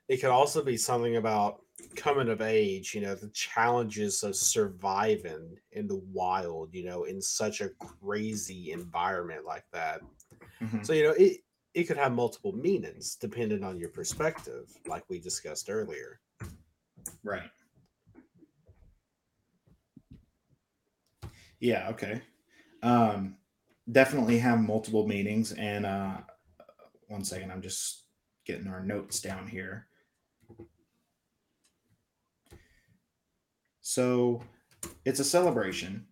[0.09, 1.61] it could also be something about
[1.95, 2.95] coming of age.
[2.95, 6.73] You know, the challenges of surviving in the wild.
[6.73, 10.01] You know, in such a crazy environment like that.
[10.61, 10.85] Mhm.
[10.85, 11.41] So you know, it
[11.75, 16.19] it could have multiple meanings depending on your perspective, like we discussed earlier.
[17.23, 17.51] Right.
[21.59, 21.89] Yeah.
[21.89, 22.21] Okay.
[22.81, 23.37] Um,
[23.91, 25.51] definitely have multiple meanings.
[25.51, 26.17] And uh,
[27.09, 28.05] one second, I'm just
[28.45, 29.87] getting our notes down here.
[33.81, 34.43] So
[35.05, 36.05] it's a celebration.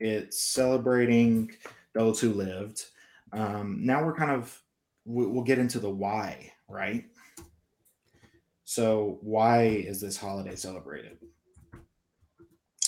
[0.00, 1.50] It's celebrating
[1.94, 2.84] those who lived.
[3.32, 4.60] Um, now we're kind of
[5.04, 7.04] we- we'll get into the why, right?
[8.64, 11.18] So why is this holiday celebrated?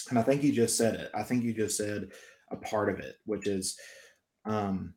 [0.08, 1.10] And I think you just said it.
[1.14, 2.12] I think you just said
[2.50, 3.78] a part of it, which is
[4.44, 4.94] um,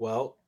[0.00, 0.38] Well,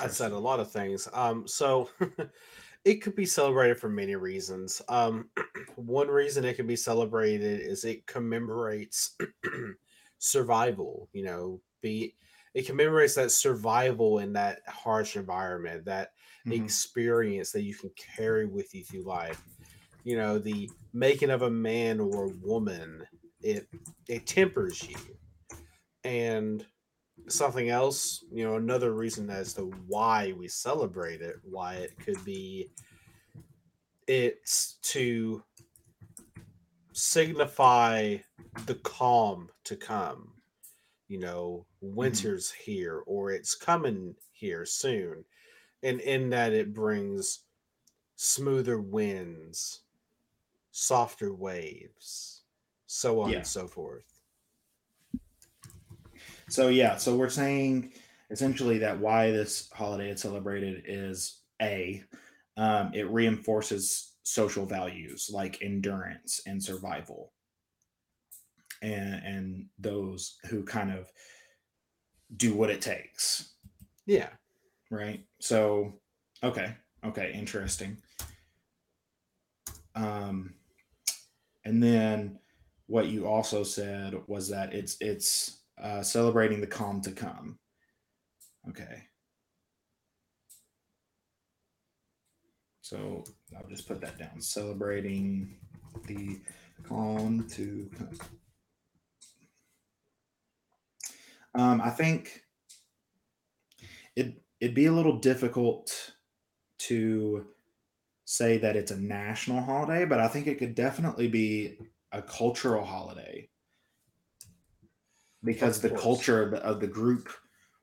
[0.00, 1.08] I said a lot of things.
[1.12, 1.90] Um, so
[2.84, 4.82] it could be celebrated for many reasons.
[4.88, 5.30] Um,
[5.76, 9.18] one reason it can be celebrated is it commemorates
[10.18, 11.10] survival.
[11.12, 12.16] You know, be
[12.54, 16.12] it commemorates that survival in that harsh environment, that
[16.46, 16.54] Mhm.
[16.54, 19.42] experience that you can carry with you through life.
[20.04, 23.06] You know, the making of a man or a woman.
[23.42, 23.68] It
[24.08, 25.18] it tempers you
[26.04, 26.66] and
[27.28, 32.24] something else, you know, another reason as to why we celebrate it, why it could
[32.24, 32.70] be
[34.06, 35.42] it's to
[36.92, 38.16] signify
[38.66, 40.42] the calm to come.
[41.08, 41.94] You know, Mhm.
[41.94, 45.24] winter's here or it's coming here soon.
[45.82, 47.44] And in that it brings
[48.16, 49.82] smoother winds,
[50.72, 52.44] softer waves,
[52.86, 54.13] so on and so forth.
[56.54, 57.94] So yeah, so we're saying
[58.30, 62.04] essentially that why this holiday is celebrated is a
[62.56, 67.32] um, it reinforces social values like endurance and survival,
[68.82, 71.10] and and those who kind of
[72.36, 73.54] do what it takes,
[74.06, 74.28] Yeah.
[74.92, 75.24] right?
[75.40, 75.98] So
[76.44, 77.96] okay, okay, interesting.
[79.96, 80.54] Um,
[81.64, 82.38] and then
[82.86, 87.58] what you also said was that it's it's uh, celebrating the calm to come.
[88.68, 89.04] Okay,
[92.80, 93.24] so
[93.56, 94.40] I'll just put that down.
[94.40, 95.56] Celebrating
[96.06, 96.40] the
[96.82, 98.10] calm to come.
[101.54, 102.42] Um, I think
[104.16, 106.14] it it'd be a little difficult
[106.78, 107.46] to
[108.24, 111.78] say that it's a national holiday, but I think it could definitely be
[112.12, 113.48] a cultural holiday
[115.44, 117.28] because the culture of the, of the group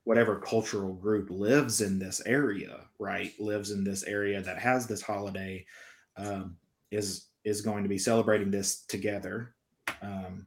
[0.03, 5.01] whatever cultural group lives in this area right lives in this area that has this
[5.01, 5.64] holiday
[6.18, 6.55] um,
[6.91, 9.55] is is going to be celebrating this together.
[10.01, 10.45] Um,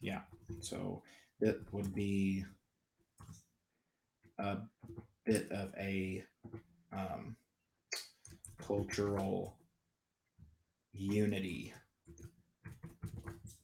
[0.00, 0.20] yeah
[0.60, 1.02] so
[1.40, 2.44] it would be
[4.38, 4.58] a
[5.24, 6.24] bit of a
[6.92, 7.36] um,
[8.58, 9.56] cultural
[10.92, 11.74] unity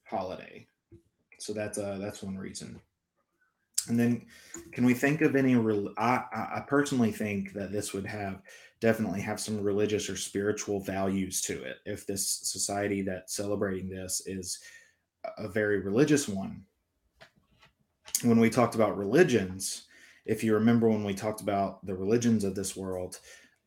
[0.04, 0.66] holiday
[1.42, 2.80] so that's uh that's one reason
[3.88, 4.26] And then,
[4.72, 5.56] can we think of any?
[5.56, 8.40] Rel- I, I personally think that this would have
[8.80, 11.78] definitely have some religious or spiritual values to it.
[11.84, 14.60] If this society that's celebrating this is
[15.24, 16.64] a a very religious one,
[18.22, 19.86] when we talked about religions,
[20.26, 23.18] if you remember when we talked about the religions of this world,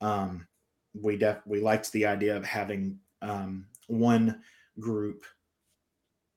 [0.01, 0.47] um,
[0.93, 4.41] we def- we liked the idea of having um, one
[4.79, 5.25] group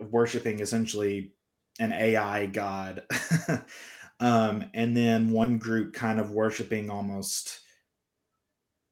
[0.01, 1.33] worshiping essentially
[1.79, 3.03] an AI god.
[4.21, 7.61] um, and then one group kind of worshiping almost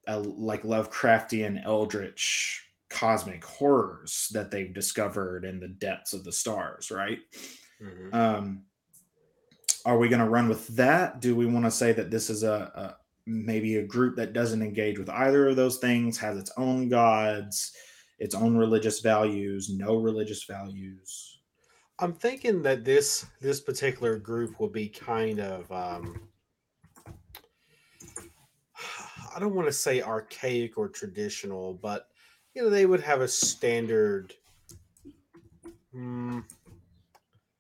[0.07, 6.91] a, like Lovecraftian eldritch cosmic horrors that they've discovered in the depths of the stars,
[6.91, 7.19] right?
[7.83, 8.15] Mm-hmm.
[8.15, 8.63] Um,
[9.85, 11.21] are we going to run with that?
[11.21, 12.97] Do we want to say that this is a, a,
[13.27, 17.73] maybe a group that doesn't engage with either of those things, has its own gods,
[18.19, 21.37] its own religious values, no religious values?
[21.99, 26.21] I'm thinking that this this particular group will be kind of um,
[29.35, 32.09] I don't want to say archaic or traditional, but
[32.55, 34.35] you know they would have a standard
[35.95, 36.45] mm,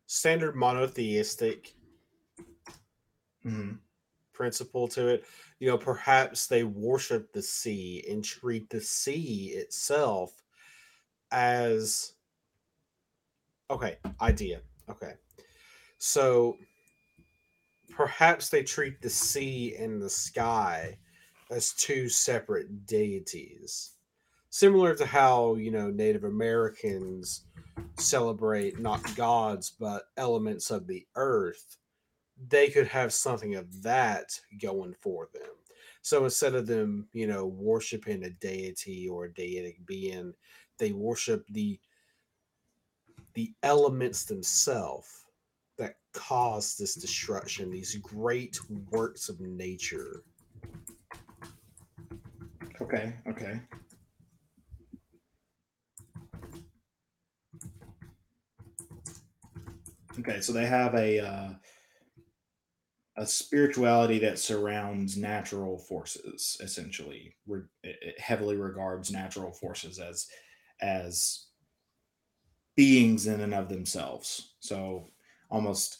[0.07, 1.72] standard monotheistic
[3.44, 3.72] mm-hmm.
[4.32, 5.24] principle to it.
[5.61, 10.42] You know, perhaps they worship the sea and treat the sea itself
[11.31, 12.12] as
[13.70, 14.61] okay, idea.
[14.89, 15.14] Okay.
[15.99, 16.57] So
[17.95, 20.99] perhaps they treat the sea and the sky
[21.51, 23.93] as two separate deities.
[24.51, 27.45] Similar to how, you know, Native Americans
[27.99, 31.77] celebrate not gods but elements of the earth
[32.49, 35.43] they could have something of that going for them.
[36.03, 40.33] So instead of them, you know, worshiping a deity or a deitic being,
[40.79, 41.79] they worship the
[43.35, 45.27] the elements themselves
[45.77, 48.59] that cause this destruction, these great
[48.91, 50.22] works of nature.
[52.81, 53.61] Okay, okay.
[60.18, 61.49] Okay, so they have a uh,
[63.18, 67.35] a spirituality that surrounds natural forces essentially
[67.83, 70.27] it heavily regards natural forces as
[70.81, 71.47] as
[72.77, 74.55] beings in and of themselves.
[74.61, 75.09] So
[75.51, 75.99] almost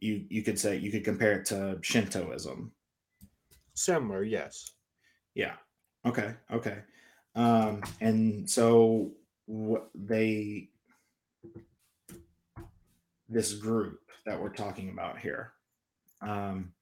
[0.00, 2.72] you you could say you could compare it to shintoism.
[3.74, 4.72] Similar yes.
[5.34, 5.54] Yeah.
[6.06, 6.78] Okay okay.
[7.34, 9.12] Um and so
[9.46, 10.70] what they
[13.28, 15.52] this group that we're talking about here
[16.24, 16.72] um,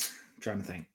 [0.00, 0.86] I'm trying to think.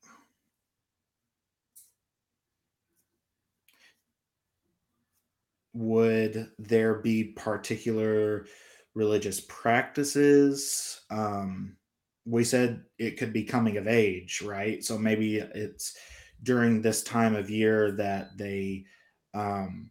[5.74, 8.45] Would there be particular
[8.93, 11.01] religious practices?
[11.09, 11.78] Um,
[12.26, 14.84] we said it could be coming of age, right?
[14.84, 15.97] So maybe it's
[16.41, 18.86] during this time of year that they
[19.34, 19.89] um,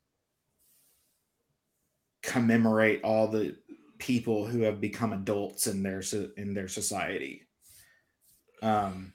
[2.23, 3.57] commemorate all the
[3.99, 6.03] people who have become adults in their
[6.37, 7.47] in their society
[8.63, 9.13] um,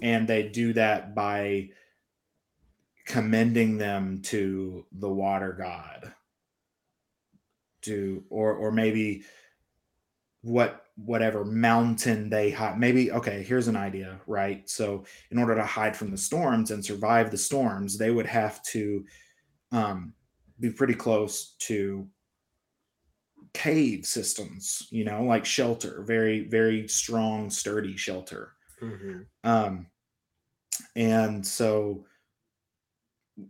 [0.00, 1.68] and they do that by
[3.06, 6.12] commending them to the water god
[7.82, 9.22] to or or maybe
[10.42, 15.64] what whatever mountain they hide maybe okay here's an idea right so in order to
[15.64, 19.04] hide from the storms and survive the storms they would have to
[19.72, 20.12] um,
[20.58, 22.08] be pretty close to
[23.56, 28.52] cave systems, you know, like shelter, very, very strong, sturdy shelter.
[28.82, 29.20] Mm-hmm.
[29.44, 29.86] Um,
[30.94, 32.04] and so,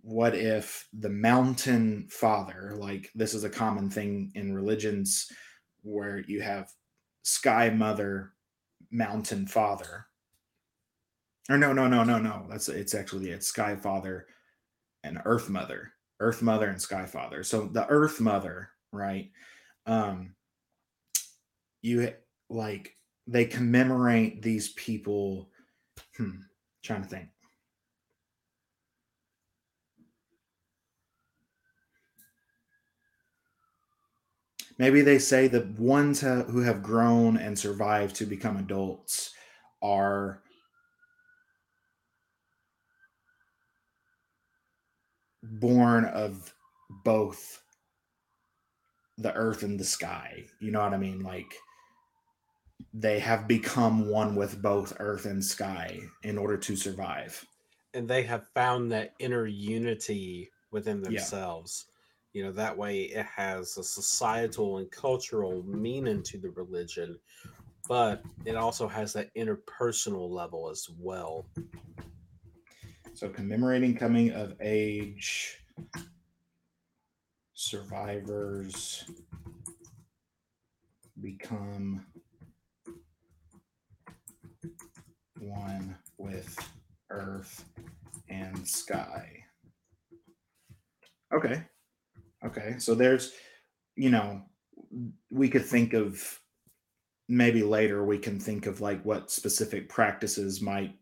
[0.02, 5.30] what if the mountain father, like this is a common thing in religions
[5.82, 6.70] where you have
[7.22, 8.32] sky mother,
[8.90, 10.06] mountain father,
[11.48, 14.26] or no, no, no, no, no, that's it's actually it's sky father
[15.04, 17.44] and earth mother, earth mother and sky father.
[17.44, 19.30] So the earth mother, right?
[19.86, 20.34] um
[21.82, 22.12] you
[22.50, 25.50] like they commemorate these people
[26.16, 26.40] hmm
[26.82, 27.28] trying to think
[34.78, 39.32] maybe they say the ones who have grown and survived to become adults
[39.82, 40.42] are
[45.42, 46.54] born of
[47.04, 47.62] both
[49.18, 50.44] the earth and the sky.
[50.60, 51.20] You know what I mean?
[51.20, 51.54] Like
[52.92, 57.44] they have become one with both earth and sky in order to survive.
[57.94, 61.86] And they have found that inner unity within themselves.
[61.88, 61.92] Yeah.
[62.36, 63.82] You know, that way it has a mm-hmm.
[63.82, 67.18] societal and cultural meaning to the religion,
[67.88, 71.46] but it also has that interpersonal level as well.
[73.14, 75.62] So commemorating coming of age
[77.54, 79.06] survivors
[81.22, 82.04] become
[85.38, 86.54] one with
[87.08, 87.64] earth
[88.28, 89.42] and sky.
[91.32, 91.62] Okay.
[92.46, 92.76] Okay.
[92.78, 93.32] So there's,
[93.96, 94.42] you know,
[95.30, 96.40] we could think of
[97.28, 100.94] maybe later we can think of like what specific practices might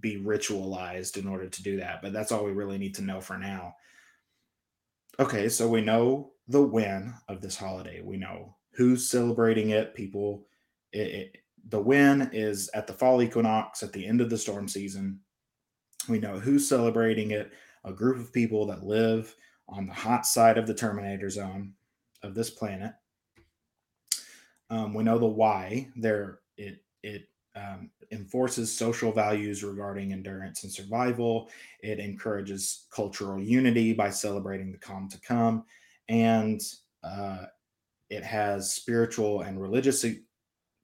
[0.00, 3.20] be ritualized in order to do that but that's all we really need to know
[3.20, 3.74] for now.
[5.18, 8.00] Okay so we know the when of this holiday.
[8.02, 9.94] We know who's celebrating it.
[9.94, 10.46] People
[10.92, 11.36] it, it,
[11.68, 15.20] the when is at the fall equinox at the end of the storm season.
[16.08, 17.52] We know who's celebrating it.
[17.84, 19.34] A group of people that live
[19.72, 21.72] on the hot side of the terminator zone
[22.22, 22.92] of this planet
[24.72, 25.86] um, we know the why.
[25.96, 31.50] There, it it um, enforces social values regarding endurance and survival.
[31.80, 35.64] It encourages cultural unity by celebrating the calm to come,
[36.08, 36.62] and
[37.04, 37.44] uh,
[38.08, 40.06] it has spiritual and religious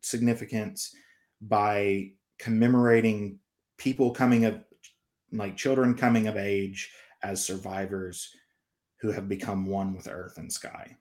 [0.03, 0.95] significance
[1.41, 3.39] by commemorating
[3.78, 4.61] people coming of
[5.32, 6.91] like children coming of age
[7.22, 8.34] as survivors
[9.01, 10.96] who have become one with earth and sky.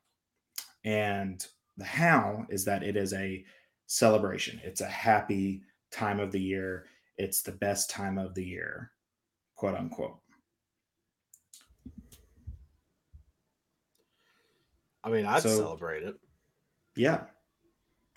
[0.86, 1.46] And
[1.78, 3.44] the how is that it is a
[3.88, 4.62] celebration.
[4.64, 6.86] It's a happy time of the year.
[7.18, 8.92] It's the best time of the year,
[9.56, 10.20] quote unquote.
[15.04, 16.16] I mean, I'd so, celebrate it.
[16.96, 17.22] Yeah.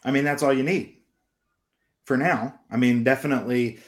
[0.04, 0.96] I mean, that's all you need
[2.04, 2.58] for now.
[2.70, 3.78] I mean, definitely,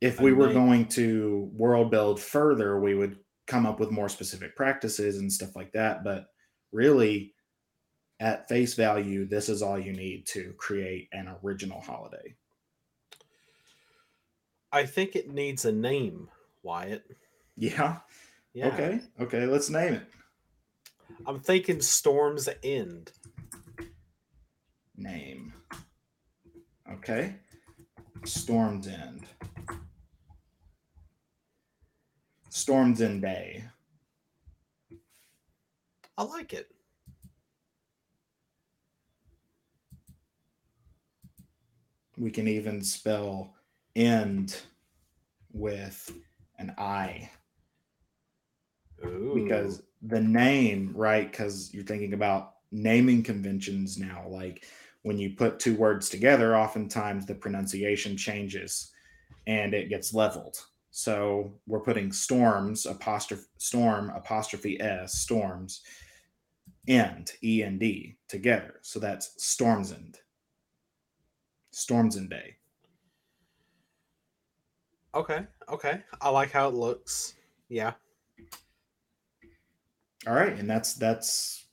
[0.00, 3.18] if we were going to world build further, we would
[3.52, 6.02] come up with more specific practices and stuff like that.
[6.02, 6.24] But
[6.72, 7.34] really,
[8.18, 12.34] at face value, this is all you need to create an original holiday.
[14.72, 16.30] I think it needs a name,
[16.62, 17.04] Wyatt.
[17.54, 17.98] Yeah.
[18.54, 18.68] Yeah.
[18.68, 19.00] Okay.
[19.20, 19.44] Okay.
[19.44, 20.06] Let's name it.
[21.26, 23.12] I'm thinking Storm's End.
[24.96, 25.52] Name.
[26.90, 27.36] Okay.
[28.24, 29.26] Storm's End.
[32.52, 33.64] Storm's in Bay.
[36.18, 36.68] I like it.
[42.22, 43.54] we can even spell
[43.96, 44.60] end
[45.52, 46.10] with
[46.58, 47.30] an I.
[49.04, 49.32] Ooh.
[49.34, 51.30] Because the name, right?
[51.30, 54.26] Because you're thinking about naming conventions now.
[54.28, 54.64] Like
[55.02, 58.92] when you put two words together, oftentimes the pronunciation changes
[59.46, 60.64] and it gets leveled.
[60.92, 65.80] So we're putting storms, apostrophe storm, apostrophe S, storms,
[66.86, 68.74] end, E N D together.
[68.82, 70.18] So that's storms end.
[71.70, 72.56] Storms and Day.
[75.14, 76.02] Okay, okay.
[76.20, 77.34] I like how it looks.
[77.70, 77.94] Yeah.
[80.26, 81.68] All right, and that's that's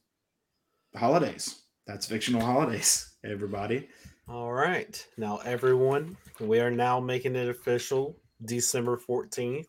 [0.96, 1.64] holidays.
[1.86, 3.90] That's fictional holidays, everybody.
[4.30, 5.06] All right.
[5.18, 8.16] Now everyone, we are now making it official.
[8.44, 9.68] December 14th,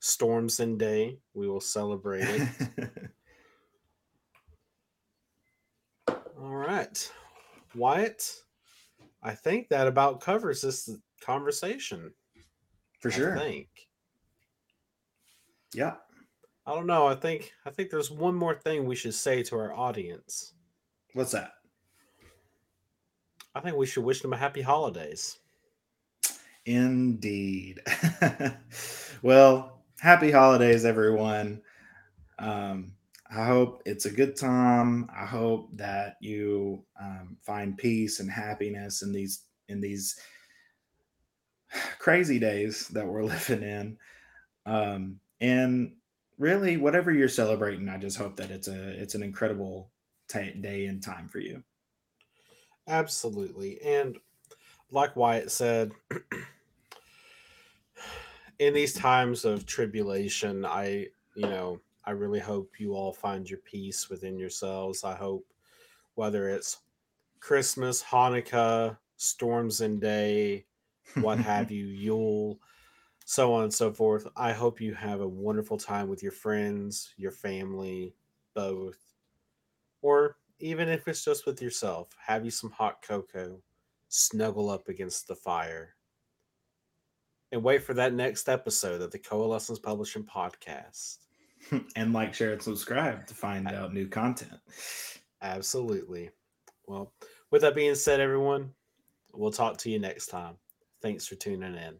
[0.00, 1.18] Storms and Day.
[1.34, 2.48] We will celebrate it.
[6.40, 7.12] All right.
[7.74, 8.32] Wyatt,
[9.22, 10.90] I think that about covers this
[11.20, 12.12] conversation.
[13.00, 13.36] For sure.
[13.36, 13.68] I think.
[15.74, 15.94] Yeah.
[16.66, 17.06] I don't know.
[17.06, 20.54] I think I think there's one more thing we should say to our audience.
[21.12, 21.52] What's that?
[23.54, 25.38] I think we should wish them a happy holidays.
[26.66, 27.80] Indeed.
[29.22, 31.62] well, happy holidays, everyone.
[32.40, 32.92] Um,
[33.30, 35.08] I hope it's a good time.
[35.16, 40.18] I hope that you um, find peace and happiness in these in these
[42.00, 43.98] crazy days that we're living in.
[44.66, 45.92] Um, and
[46.36, 49.92] really, whatever you're celebrating, I just hope that it's a it's an incredible
[50.28, 51.62] t- day and time for you.
[52.88, 54.18] Absolutely, and
[54.90, 55.92] like Wyatt said.
[58.58, 63.58] in these times of tribulation, I, you know, I really hope you all find your
[63.60, 65.04] peace within yourselves.
[65.04, 65.44] I hope
[66.14, 66.78] whether it's
[67.40, 70.66] Christmas, Hanukkah, Storms and Day,
[71.14, 72.58] what have you, Yule,
[73.24, 74.26] so on and so forth.
[74.36, 78.14] I hope you have a wonderful time with your friends, your family,
[78.54, 78.98] both.
[80.00, 83.60] Or even if it's just with yourself, have you some hot cocoa,
[84.08, 85.95] snuggle up against the fire,
[87.56, 91.16] and wait for that next episode of the Coalescence Publishing Podcast.
[91.96, 94.60] and like, share, and subscribe to find out new content.
[95.40, 96.28] Absolutely.
[96.86, 97.14] Well,
[97.50, 98.72] with that being said, everyone,
[99.32, 100.56] we'll talk to you next time.
[101.00, 101.94] Thanks for tuning in.